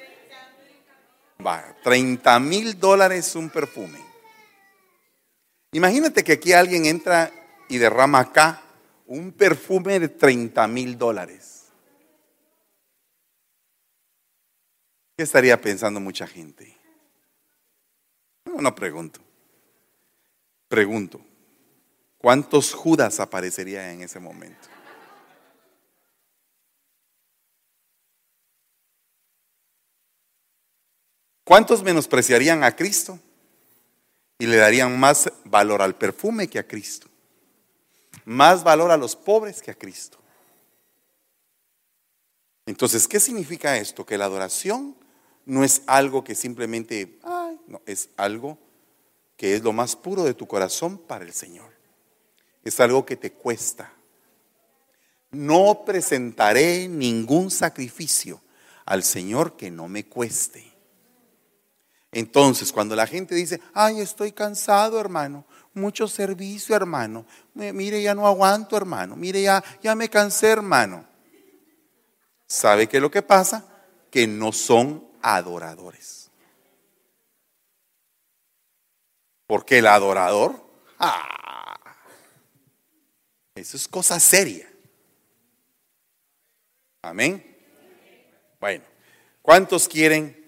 [1.46, 4.00] Va, 30 mil dólares un perfume.
[5.74, 7.32] Imagínate que aquí alguien entra
[7.68, 8.64] y derrama acá
[9.06, 11.59] un perfume de 30 mil dólares.
[15.20, 16.78] ¿Qué estaría pensando mucha gente?
[18.46, 19.20] No, no pregunto.
[20.70, 21.20] Pregunto,
[22.18, 24.70] ¿cuántos Judas aparecerían en ese momento?
[31.44, 33.20] ¿Cuántos menospreciarían a Cristo
[34.38, 37.10] y le darían más valor al perfume que a Cristo?
[38.24, 40.18] Más valor a los pobres que a Cristo.
[42.66, 44.06] Entonces, ¿qué significa esto?
[44.06, 44.96] Que la adoración
[45.50, 47.18] no es algo que simplemente,
[47.68, 48.60] no, es algo
[49.36, 51.72] que es lo más puro de tu corazón para el Señor.
[52.64, 53.92] Es algo que te cuesta.
[55.32, 58.42] No presentaré ningún sacrificio
[58.86, 60.72] al Señor que no me cueste.
[62.12, 67.26] Entonces, cuando la gente dice, ay, estoy cansado, hermano, mucho servicio, hermano,
[67.56, 71.08] mire, ya no aguanto, hermano, mire, ya, ya me cansé, hermano.
[72.46, 73.66] ¿Sabe qué es lo que pasa?
[74.12, 76.30] Que no son adoradores.
[79.48, 80.64] Porque el adorador,
[81.00, 81.78] ah,
[83.56, 84.72] eso es cosa seria.
[87.02, 87.58] Amén.
[88.60, 88.84] Bueno,
[89.42, 90.40] ¿cuántos quieren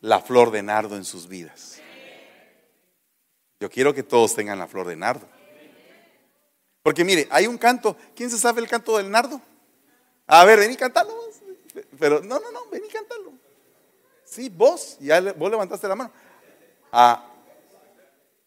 [0.00, 1.80] la flor de nardo en sus vidas.
[3.60, 5.28] Yo quiero que todos tengan la flor de nardo.
[6.82, 7.96] Porque mire, hay un canto.
[8.16, 9.40] ¿Quién se sabe el canto del nardo?
[10.26, 11.12] A ver, ven y cántalo.
[11.98, 13.32] Pero no, no, no, ven y cántalo.
[14.30, 16.12] Sí, vos, ya vos levantaste la mano.
[16.92, 17.28] Ah,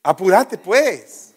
[0.02, 1.34] apurate pues.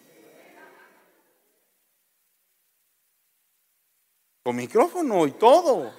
[4.41, 5.93] Con micrófono y todo.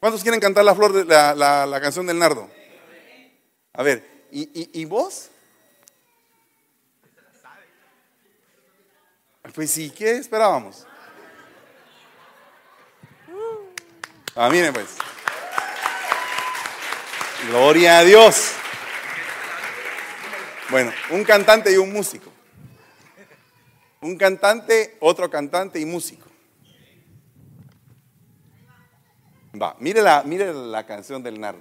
[0.00, 2.48] ¿Cuántos quieren cantar la flor de la, canción del nardo?
[3.74, 5.28] A ver, ¿y, y vos?
[9.54, 10.86] Pues sí, ¿qué esperábamos?
[14.34, 14.96] Ah, miren pues.
[17.44, 18.52] Gloria a Dios.
[20.70, 22.32] Bueno, un cantante y un músico.
[24.00, 26.26] Un cantante, otro cantante y músico.
[29.60, 31.60] Va, mire la, mire la canción del nardo.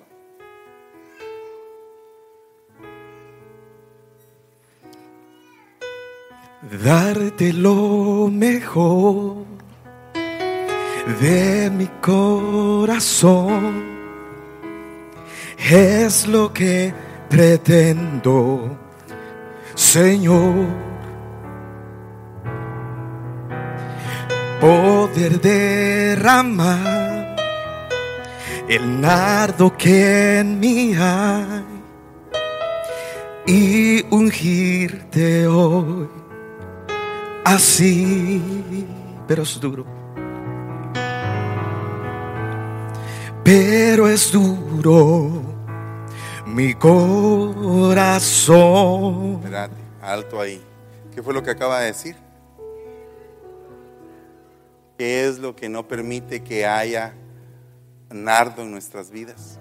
[6.84, 9.46] Darte lo mejor
[11.22, 13.95] de mi corazón
[15.58, 16.94] es lo que
[17.30, 18.78] pretendo,
[19.76, 20.68] Señor.
[24.60, 27.36] Poder derramar
[28.68, 31.64] el nardo que en mí hay
[33.46, 36.08] y ungirte hoy
[37.44, 38.42] así,
[39.28, 40.05] pero es duro.
[43.46, 45.30] Pero es duro
[46.48, 48.16] mi corazón.
[49.36, 50.60] Espérate, alto ahí.
[51.14, 52.16] ¿Qué fue lo que acaba de decir?
[54.98, 57.14] ¿Qué es lo que no permite que haya
[58.10, 59.60] nardo en nuestras vidas?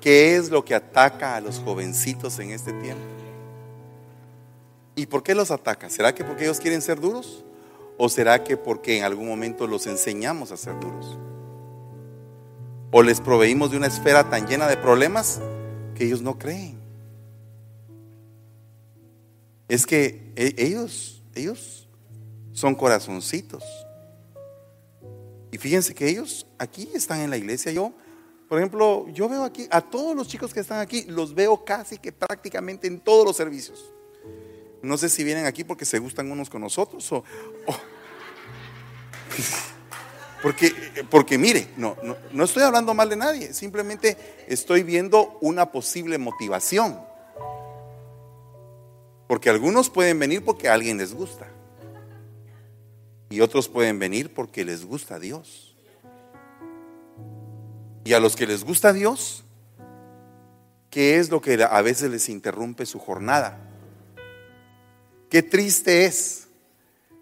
[0.00, 3.04] ¿Qué es lo que ataca a los jovencitos en este tiempo?
[4.96, 5.90] ¿Y por qué los ataca?
[5.90, 7.44] ¿Será que porque ellos quieren ser duros?
[7.98, 11.18] ¿O será que porque en algún momento los enseñamos a ser duros?
[12.90, 15.40] o les proveímos de una esfera tan llena de problemas
[15.94, 16.78] que ellos no creen.
[19.68, 21.88] Es que e, ellos, ellos
[22.52, 23.62] son corazoncitos.
[25.50, 27.72] Y fíjense que ellos aquí están en la iglesia.
[27.72, 27.92] Yo,
[28.48, 31.98] por ejemplo, yo veo aquí a todos los chicos que están aquí, los veo casi
[31.98, 33.92] que prácticamente en todos los servicios.
[34.82, 37.24] No sé si vienen aquí porque se gustan unos con nosotros o
[40.42, 40.72] porque,
[41.10, 41.96] porque mire, no,
[42.32, 44.16] no, estoy hablando mal de nadie, simplemente
[44.46, 47.00] estoy viendo una posible motivación.
[49.26, 51.46] Porque algunos pueden venir porque a alguien les gusta.
[53.30, 55.76] Y otros pueden venir porque les gusta Dios.
[58.04, 59.44] Y a los que les gusta a Dios,
[60.88, 63.67] ¿qué es lo que a veces les interrumpe su jornada?
[65.30, 66.48] Qué triste es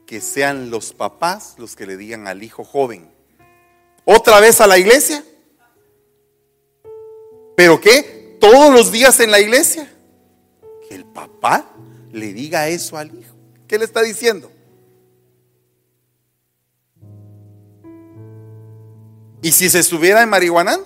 [0.07, 3.11] que sean los papás los que le digan al hijo joven,
[4.05, 5.25] otra vez a la iglesia.
[7.57, 8.37] ¿Pero qué?
[8.41, 9.93] Todos los días en la iglesia.
[10.89, 11.69] Que el papá
[12.13, 13.35] le diga eso al hijo.
[13.67, 14.53] ¿Qué le está diciendo?
[19.43, 20.79] ¿Y si se estuviera en marihuana?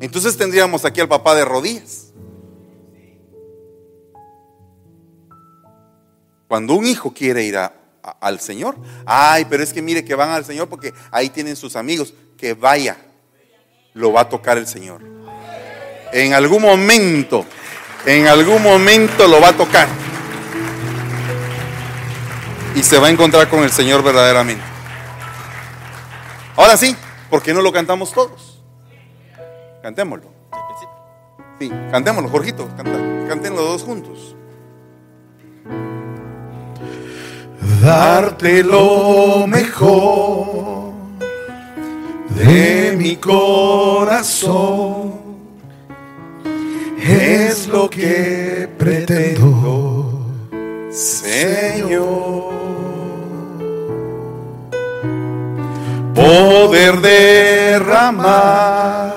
[0.00, 2.07] Entonces tendríamos aquí al papá de rodillas.
[6.48, 10.46] Cuando un hijo quiere ir al Señor, ay, pero es que mire que van al
[10.46, 12.96] Señor porque ahí tienen sus amigos, que vaya,
[13.92, 15.02] lo va a tocar el Señor.
[16.10, 17.44] En algún momento,
[18.06, 19.86] en algún momento lo va a tocar.
[22.74, 24.64] Y se va a encontrar con el Señor verdaderamente.
[26.56, 26.96] Ahora sí,
[27.28, 28.62] ¿por qué no lo cantamos todos?
[29.82, 30.32] Cantémoslo.
[31.58, 34.34] Sí, cantémoslo, Jorgito, canten los dos juntos.
[37.82, 40.92] Darte lo mejor
[42.30, 45.18] de mi corazón
[47.00, 50.20] es lo que pretendo,
[50.90, 52.48] Señor.
[56.14, 59.14] Poder derramar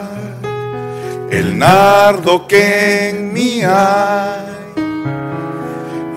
[1.29, 4.50] el nardo que en mí hay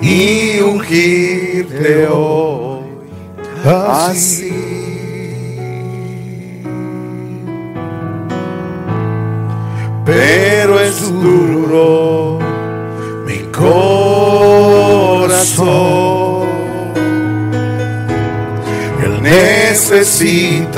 [0.04, 2.84] y ungirte hoy
[3.64, 4.52] así.
[10.04, 12.38] Pero es duro
[13.26, 14.04] mi corazón.
[19.02, 20.74] Él necesita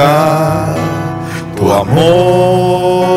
[1.56, 3.16] tu amor.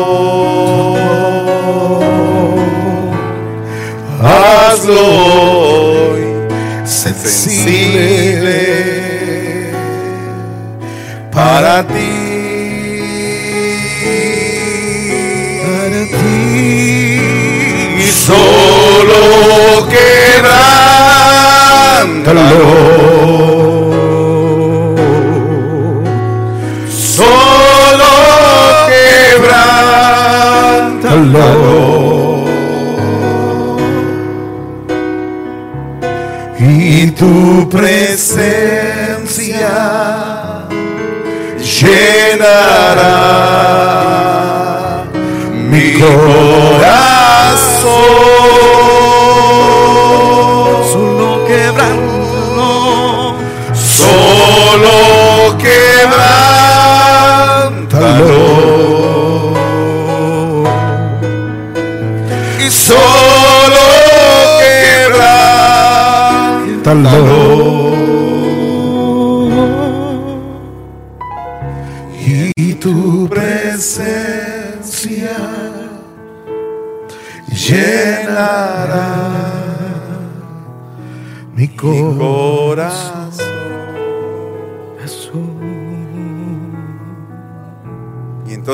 [7.26, 7.79] Sensible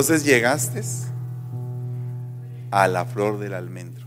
[0.09, 0.83] entonces llegaste
[2.71, 4.07] a la flor del almendro.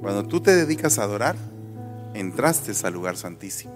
[0.00, 1.36] Cuando tú te dedicas a adorar,
[2.14, 3.72] entraste al lugar santísimo.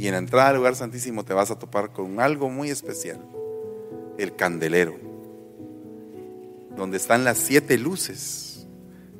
[0.00, 3.20] Y en la entrada al lugar santísimo te vas a topar con algo muy especial,
[4.18, 4.96] el candelero,
[6.76, 8.66] donde están las siete luces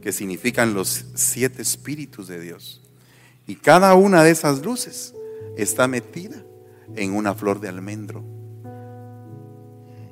[0.03, 2.83] que significan los siete espíritus de Dios.
[3.47, 5.15] Y cada una de esas luces
[5.57, 6.43] está metida
[6.97, 8.34] en una flor de almendro.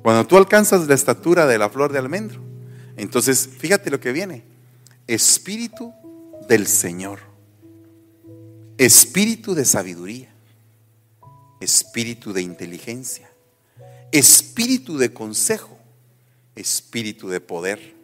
[0.03, 2.41] Cuando tú alcanzas la estatura de la flor de almendro,
[2.97, 4.43] entonces fíjate lo que viene.
[5.07, 5.93] Espíritu
[6.49, 7.19] del Señor.
[8.77, 10.29] Espíritu de sabiduría.
[11.61, 13.31] Espíritu de inteligencia.
[14.11, 15.79] Espíritu de consejo.
[16.53, 17.95] Espíritu de poder.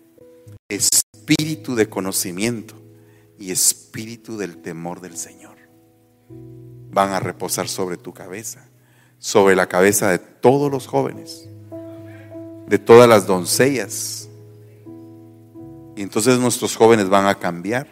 [0.69, 2.75] Espíritu de conocimiento.
[3.37, 5.57] Y espíritu del temor del Señor.
[6.29, 8.69] Van a reposar sobre tu cabeza.
[9.17, 11.49] Sobre la cabeza de todos los jóvenes
[12.69, 14.29] de todas las doncellas.
[15.95, 17.87] Y entonces nuestros jóvenes van a cambiar.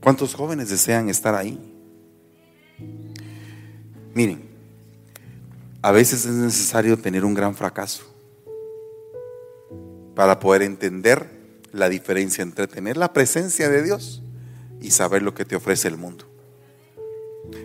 [0.00, 1.60] ¿Cuántos jóvenes desean estar ahí?
[4.14, 4.48] Miren,
[5.82, 8.04] a veces es necesario tener un gran fracaso
[10.14, 11.28] para poder entender
[11.72, 14.22] la diferencia entre tener la presencia de Dios
[14.80, 16.26] y saber lo que te ofrece el mundo.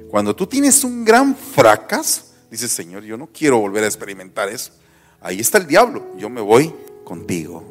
[0.09, 4.73] Cuando tú tienes un gran fracaso, Dice, Señor, yo no quiero volver a experimentar eso.
[5.21, 6.71] Ahí está el diablo, yo me voy
[7.03, 7.63] contigo.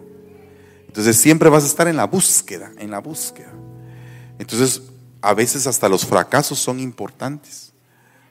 [0.88, 3.52] Entonces siempre vas a estar en la búsqueda, en la búsqueda.
[4.40, 4.82] Entonces,
[5.20, 7.72] a veces hasta los fracasos son importantes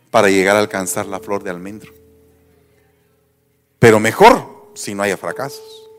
[0.10, 1.94] para llegar a alcanzar la flor de almendro.
[3.80, 5.90] Pero mejor si no haya fracasos.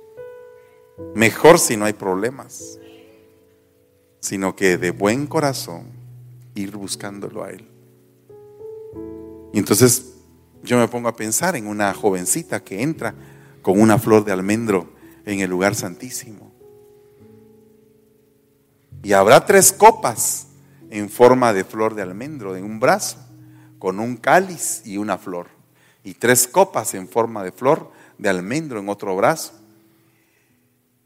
[1.15, 2.79] Mejor si no hay problemas.
[4.21, 5.87] Sino que de buen corazón
[6.55, 7.67] ir buscándolo a Él.
[9.55, 10.12] Y entonces
[10.63, 13.15] yo me pongo a pensar en una jovencita que entra
[13.63, 14.93] con una flor de almendro
[15.25, 16.53] en el lugar santísimo.
[19.03, 20.47] Y habrá tres copas
[20.91, 23.17] en forma de flor de almendro en un brazo,
[23.79, 25.49] con un cáliz y una flor.
[26.05, 29.55] Y tres copas en forma de flor de almendro en otro brazo.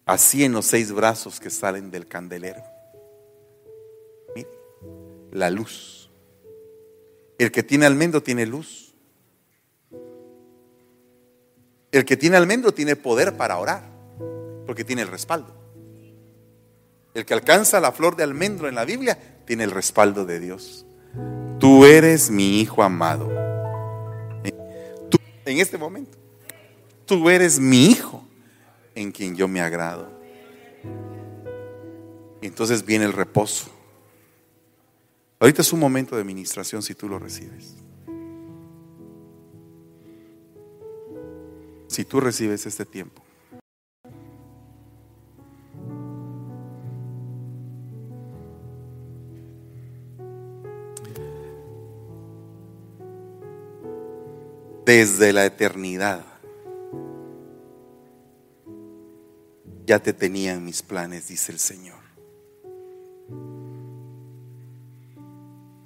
[0.05, 2.63] Así en los seis brazos que salen del candelero.
[4.35, 4.51] Mire,
[5.33, 6.11] la luz.
[7.39, 8.86] El que tiene almendro tiene luz.
[11.97, 13.83] El que tiene almendro tiene poder para orar,
[14.67, 15.55] porque tiene el respaldo.
[17.15, 20.85] El que alcanza la flor de almendro en la Biblia tiene el respaldo de Dios.
[21.59, 23.31] Tú eres mi hijo amado.
[25.09, 25.17] Tú,
[25.47, 26.19] en este momento,
[27.07, 28.23] tú eres mi hijo
[28.95, 30.11] en quien yo me agrado.
[32.43, 33.71] Entonces viene el reposo.
[35.41, 37.86] Ahorita es un momento de ministración si tú lo recibes.
[41.87, 43.23] Si tú recibes este tiempo.
[54.85, 56.25] Desde la eternidad
[59.85, 61.99] ya te tenía en mis planes, dice el Señor.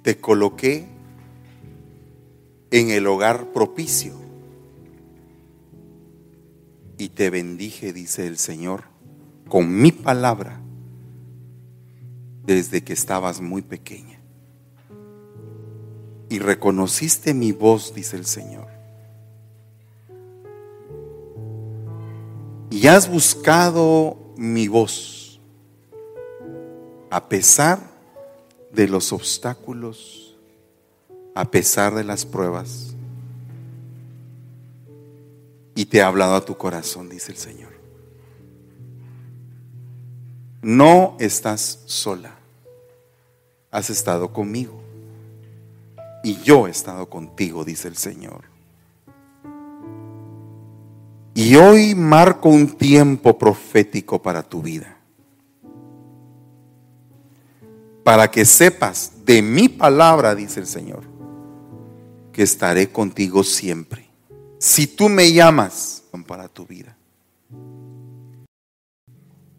[0.03, 0.87] Te coloqué
[2.69, 4.20] en el hogar propicio
[7.01, 8.83] y te bendije, dice el Señor,
[9.49, 10.61] con mi palabra
[12.45, 14.19] desde que estabas muy pequeña.
[16.29, 18.67] Y reconociste mi voz, dice el Señor.
[22.69, 25.41] Y has buscado mi voz
[27.09, 27.79] a pesar
[28.71, 30.37] de los obstáculos,
[31.33, 32.90] a pesar de las pruebas.
[35.75, 37.71] Y te ha hablado a tu corazón, dice el Señor.
[40.61, 42.35] No estás sola.
[43.71, 44.81] Has estado conmigo.
[46.23, 48.51] Y yo he estado contigo, dice el Señor.
[51.33, 54.97] Y hoy marco un tiempo profético para tu vida.
[58.03, 61.03] Para que sepas de mi palabra, dice el Señor,
[62.31, 64.00] que estaré contigo siempre.
[64.61, 66.95] Si tú me llamas para tu vida,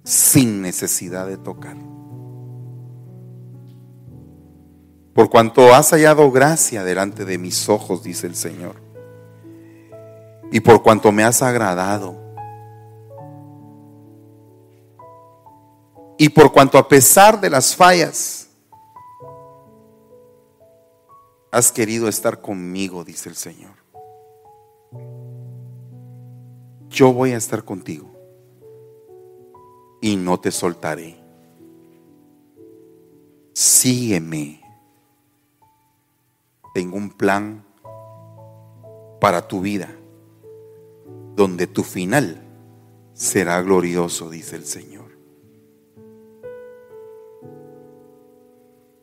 [0.05, 1.77] sin necesidad de tocar.
[5.13, 8.77] Por cuanto has hallado gracia delante de mis ojos, dice el Señor
[10.53, 12.15] y por cuanto me has agradado.
[16.17, 18.47] Y por cuanto a pesar de las fallas,
[21.51, 23.82] has querido estar conmigo, dice el Señor.
[26.93, 28.11] Yo voy a estar contigo
[30.03, 31.16] y no te soltaré.
[33.55, 34.61] Sígueme.
[36.74, 37.64] Tengo un plan
[39.20, 39.88] para tu vida
[41.34, 42.43] donde tu final
[43.14, 45.12] será glorioso, dice el Señor.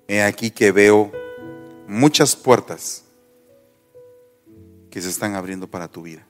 [0.08, 1.12] He aquí que veo
[1.88, 3.04] muchas puertas
[4.92, 6.29] que se están abriendo para tu vida.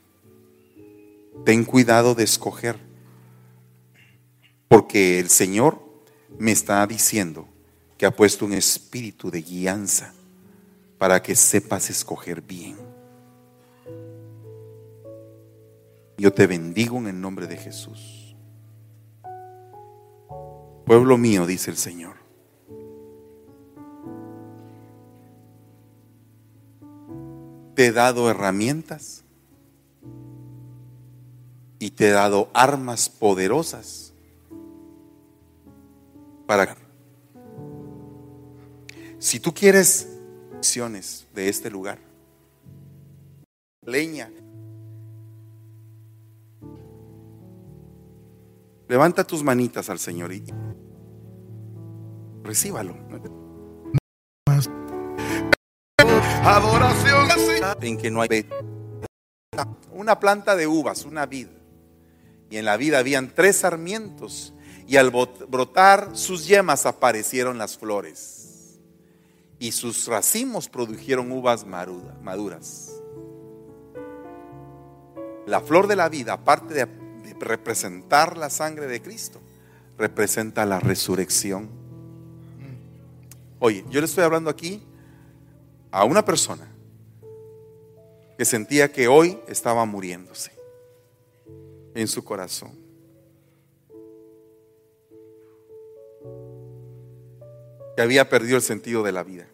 [1.45, 2.77] Ten cuidado de escoger,
[4.67, 5.81] porque el Señor
[6.37, 7.47] me está diciendo
[7.97, 10.13] que ha puesto un espíritu de guianza
[10.97, 12.77] para que sepas escoger bien.
[16.17, 18.35] Yo te bendigo en el nombre de Jesús.
[20.85, 22.15] Pueblo mío, dice el Señor.
[27.75, 29.23] Te he dado herramientas
[31.79, 34.13] y te he dado armas poderosas
[36.45, 36.75] para...
[39.17, 40.07] Si tú quieres
[40.55, 41.99] acciones de este lugar,
[43.85, 44.29] leña,
[48.89, 50.43] Levanta tus manitas al Señor y
[52.41, 52.95] recíbalo.
[56.43, 57.27] Adoración
[57.81, 58.47] En que no hay
[59.91, 61.58] una planta de uvas, una vid.
[62.49, 64.53] Y en la vid habían tres sarmientos.
[64.87, 68.79] Y al brotar sus yemas aparecieron las flores.
[69.59, 72.91] Y sus racimos produjeron uvas maduras.
[75.45, 76.87] La flor de la vida, aparte de
[77.39, 79.39] representar la sangre de Cristo,
[79.97, 81.69] representa la resurrección.
[83.59, 84.81] Oye, yo le estoy hablando aquí
[85.91, 86.67] a una persona
[88.37, 90.58] que sentía que hoy estaba muriéndose
[91.95, 92.71] en su corazón.
[97.95, 99.47] Que había perdido el sentido de la vida.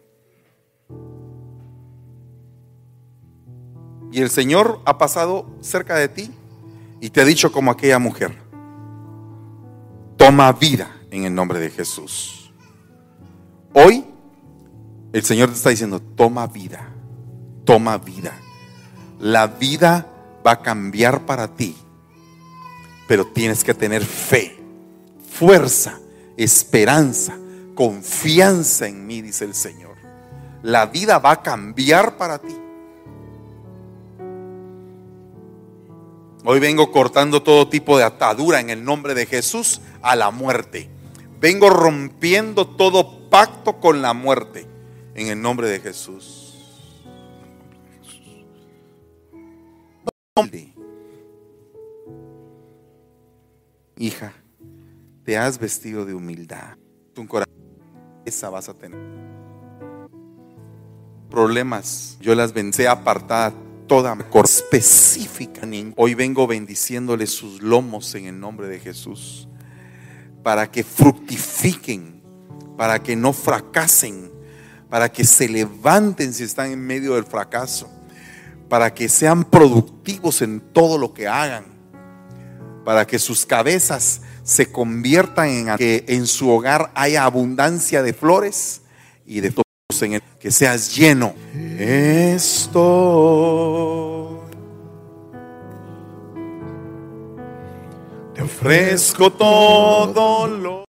[4.12, 6.30] Y el Señor ha pasado cerca de ti
[7.00, 8.36] y te ha dicho como aquella mujer,
[10.16, 12.50] toma vida en el nombre de Jesús.
[13.74, 14.04] Hoy
[15.12, 16.88] el Señor te está diciendo, toma vida,
[17.64, 18.32] toma vida.
[19.20, 20.06] La vida
[20.46, 21.76] va a cambiar para ti,
[23.06, 24.56] pero tienes que tener fe,
[25.30, 25.98] fuerza,
[26.36, 27.36] esperanza,
[27.74, 29.96] confianza en mí, dice el Señor.
[30.62, 32.56] La vida va a cambiar para ti.
[36.44, 40.88] Hoy vengo cortando todo tipo de atadura en el nombre de Jesús a la muerte.
[41.40, 44.66] Vengo rompiendo todo pacto con la muerte
[45.14, 46.46] en el nombre de Jesús.
[53.98, 54.34] Hija,
[55.24, 56.76] te has vestido de humildad.
[57.14, 57.54] Tu corazón
[58.26, 59.00] esa vas a tener.
[61.30, 63.54] Problemas, yo las vencé apartada
[63.86, 65.62] toda específica.
[65.96, 69.48] Hoy vengo bendiciéndole sus lomos en el nombre de Jesús.
[70.42, 72.22] Para que fructifiquen,
[72.76, 74.30] para que no fracasen,
[74.90, 77.88] para que se levanten si están en medio del fracaso,
[78.68, 81.75] para que sean productivos en todo lo que hagan.
[82.86, 88.82] Para que sus cabezas se conviertan en que en su hogar haya abundancia de flores
[89.26, 89.64] y de todos
[90.02, 91.34] en el que seas lleno.
[91.80, 92.84] Esto
[98.36, 100.85] te ofrezco todo lo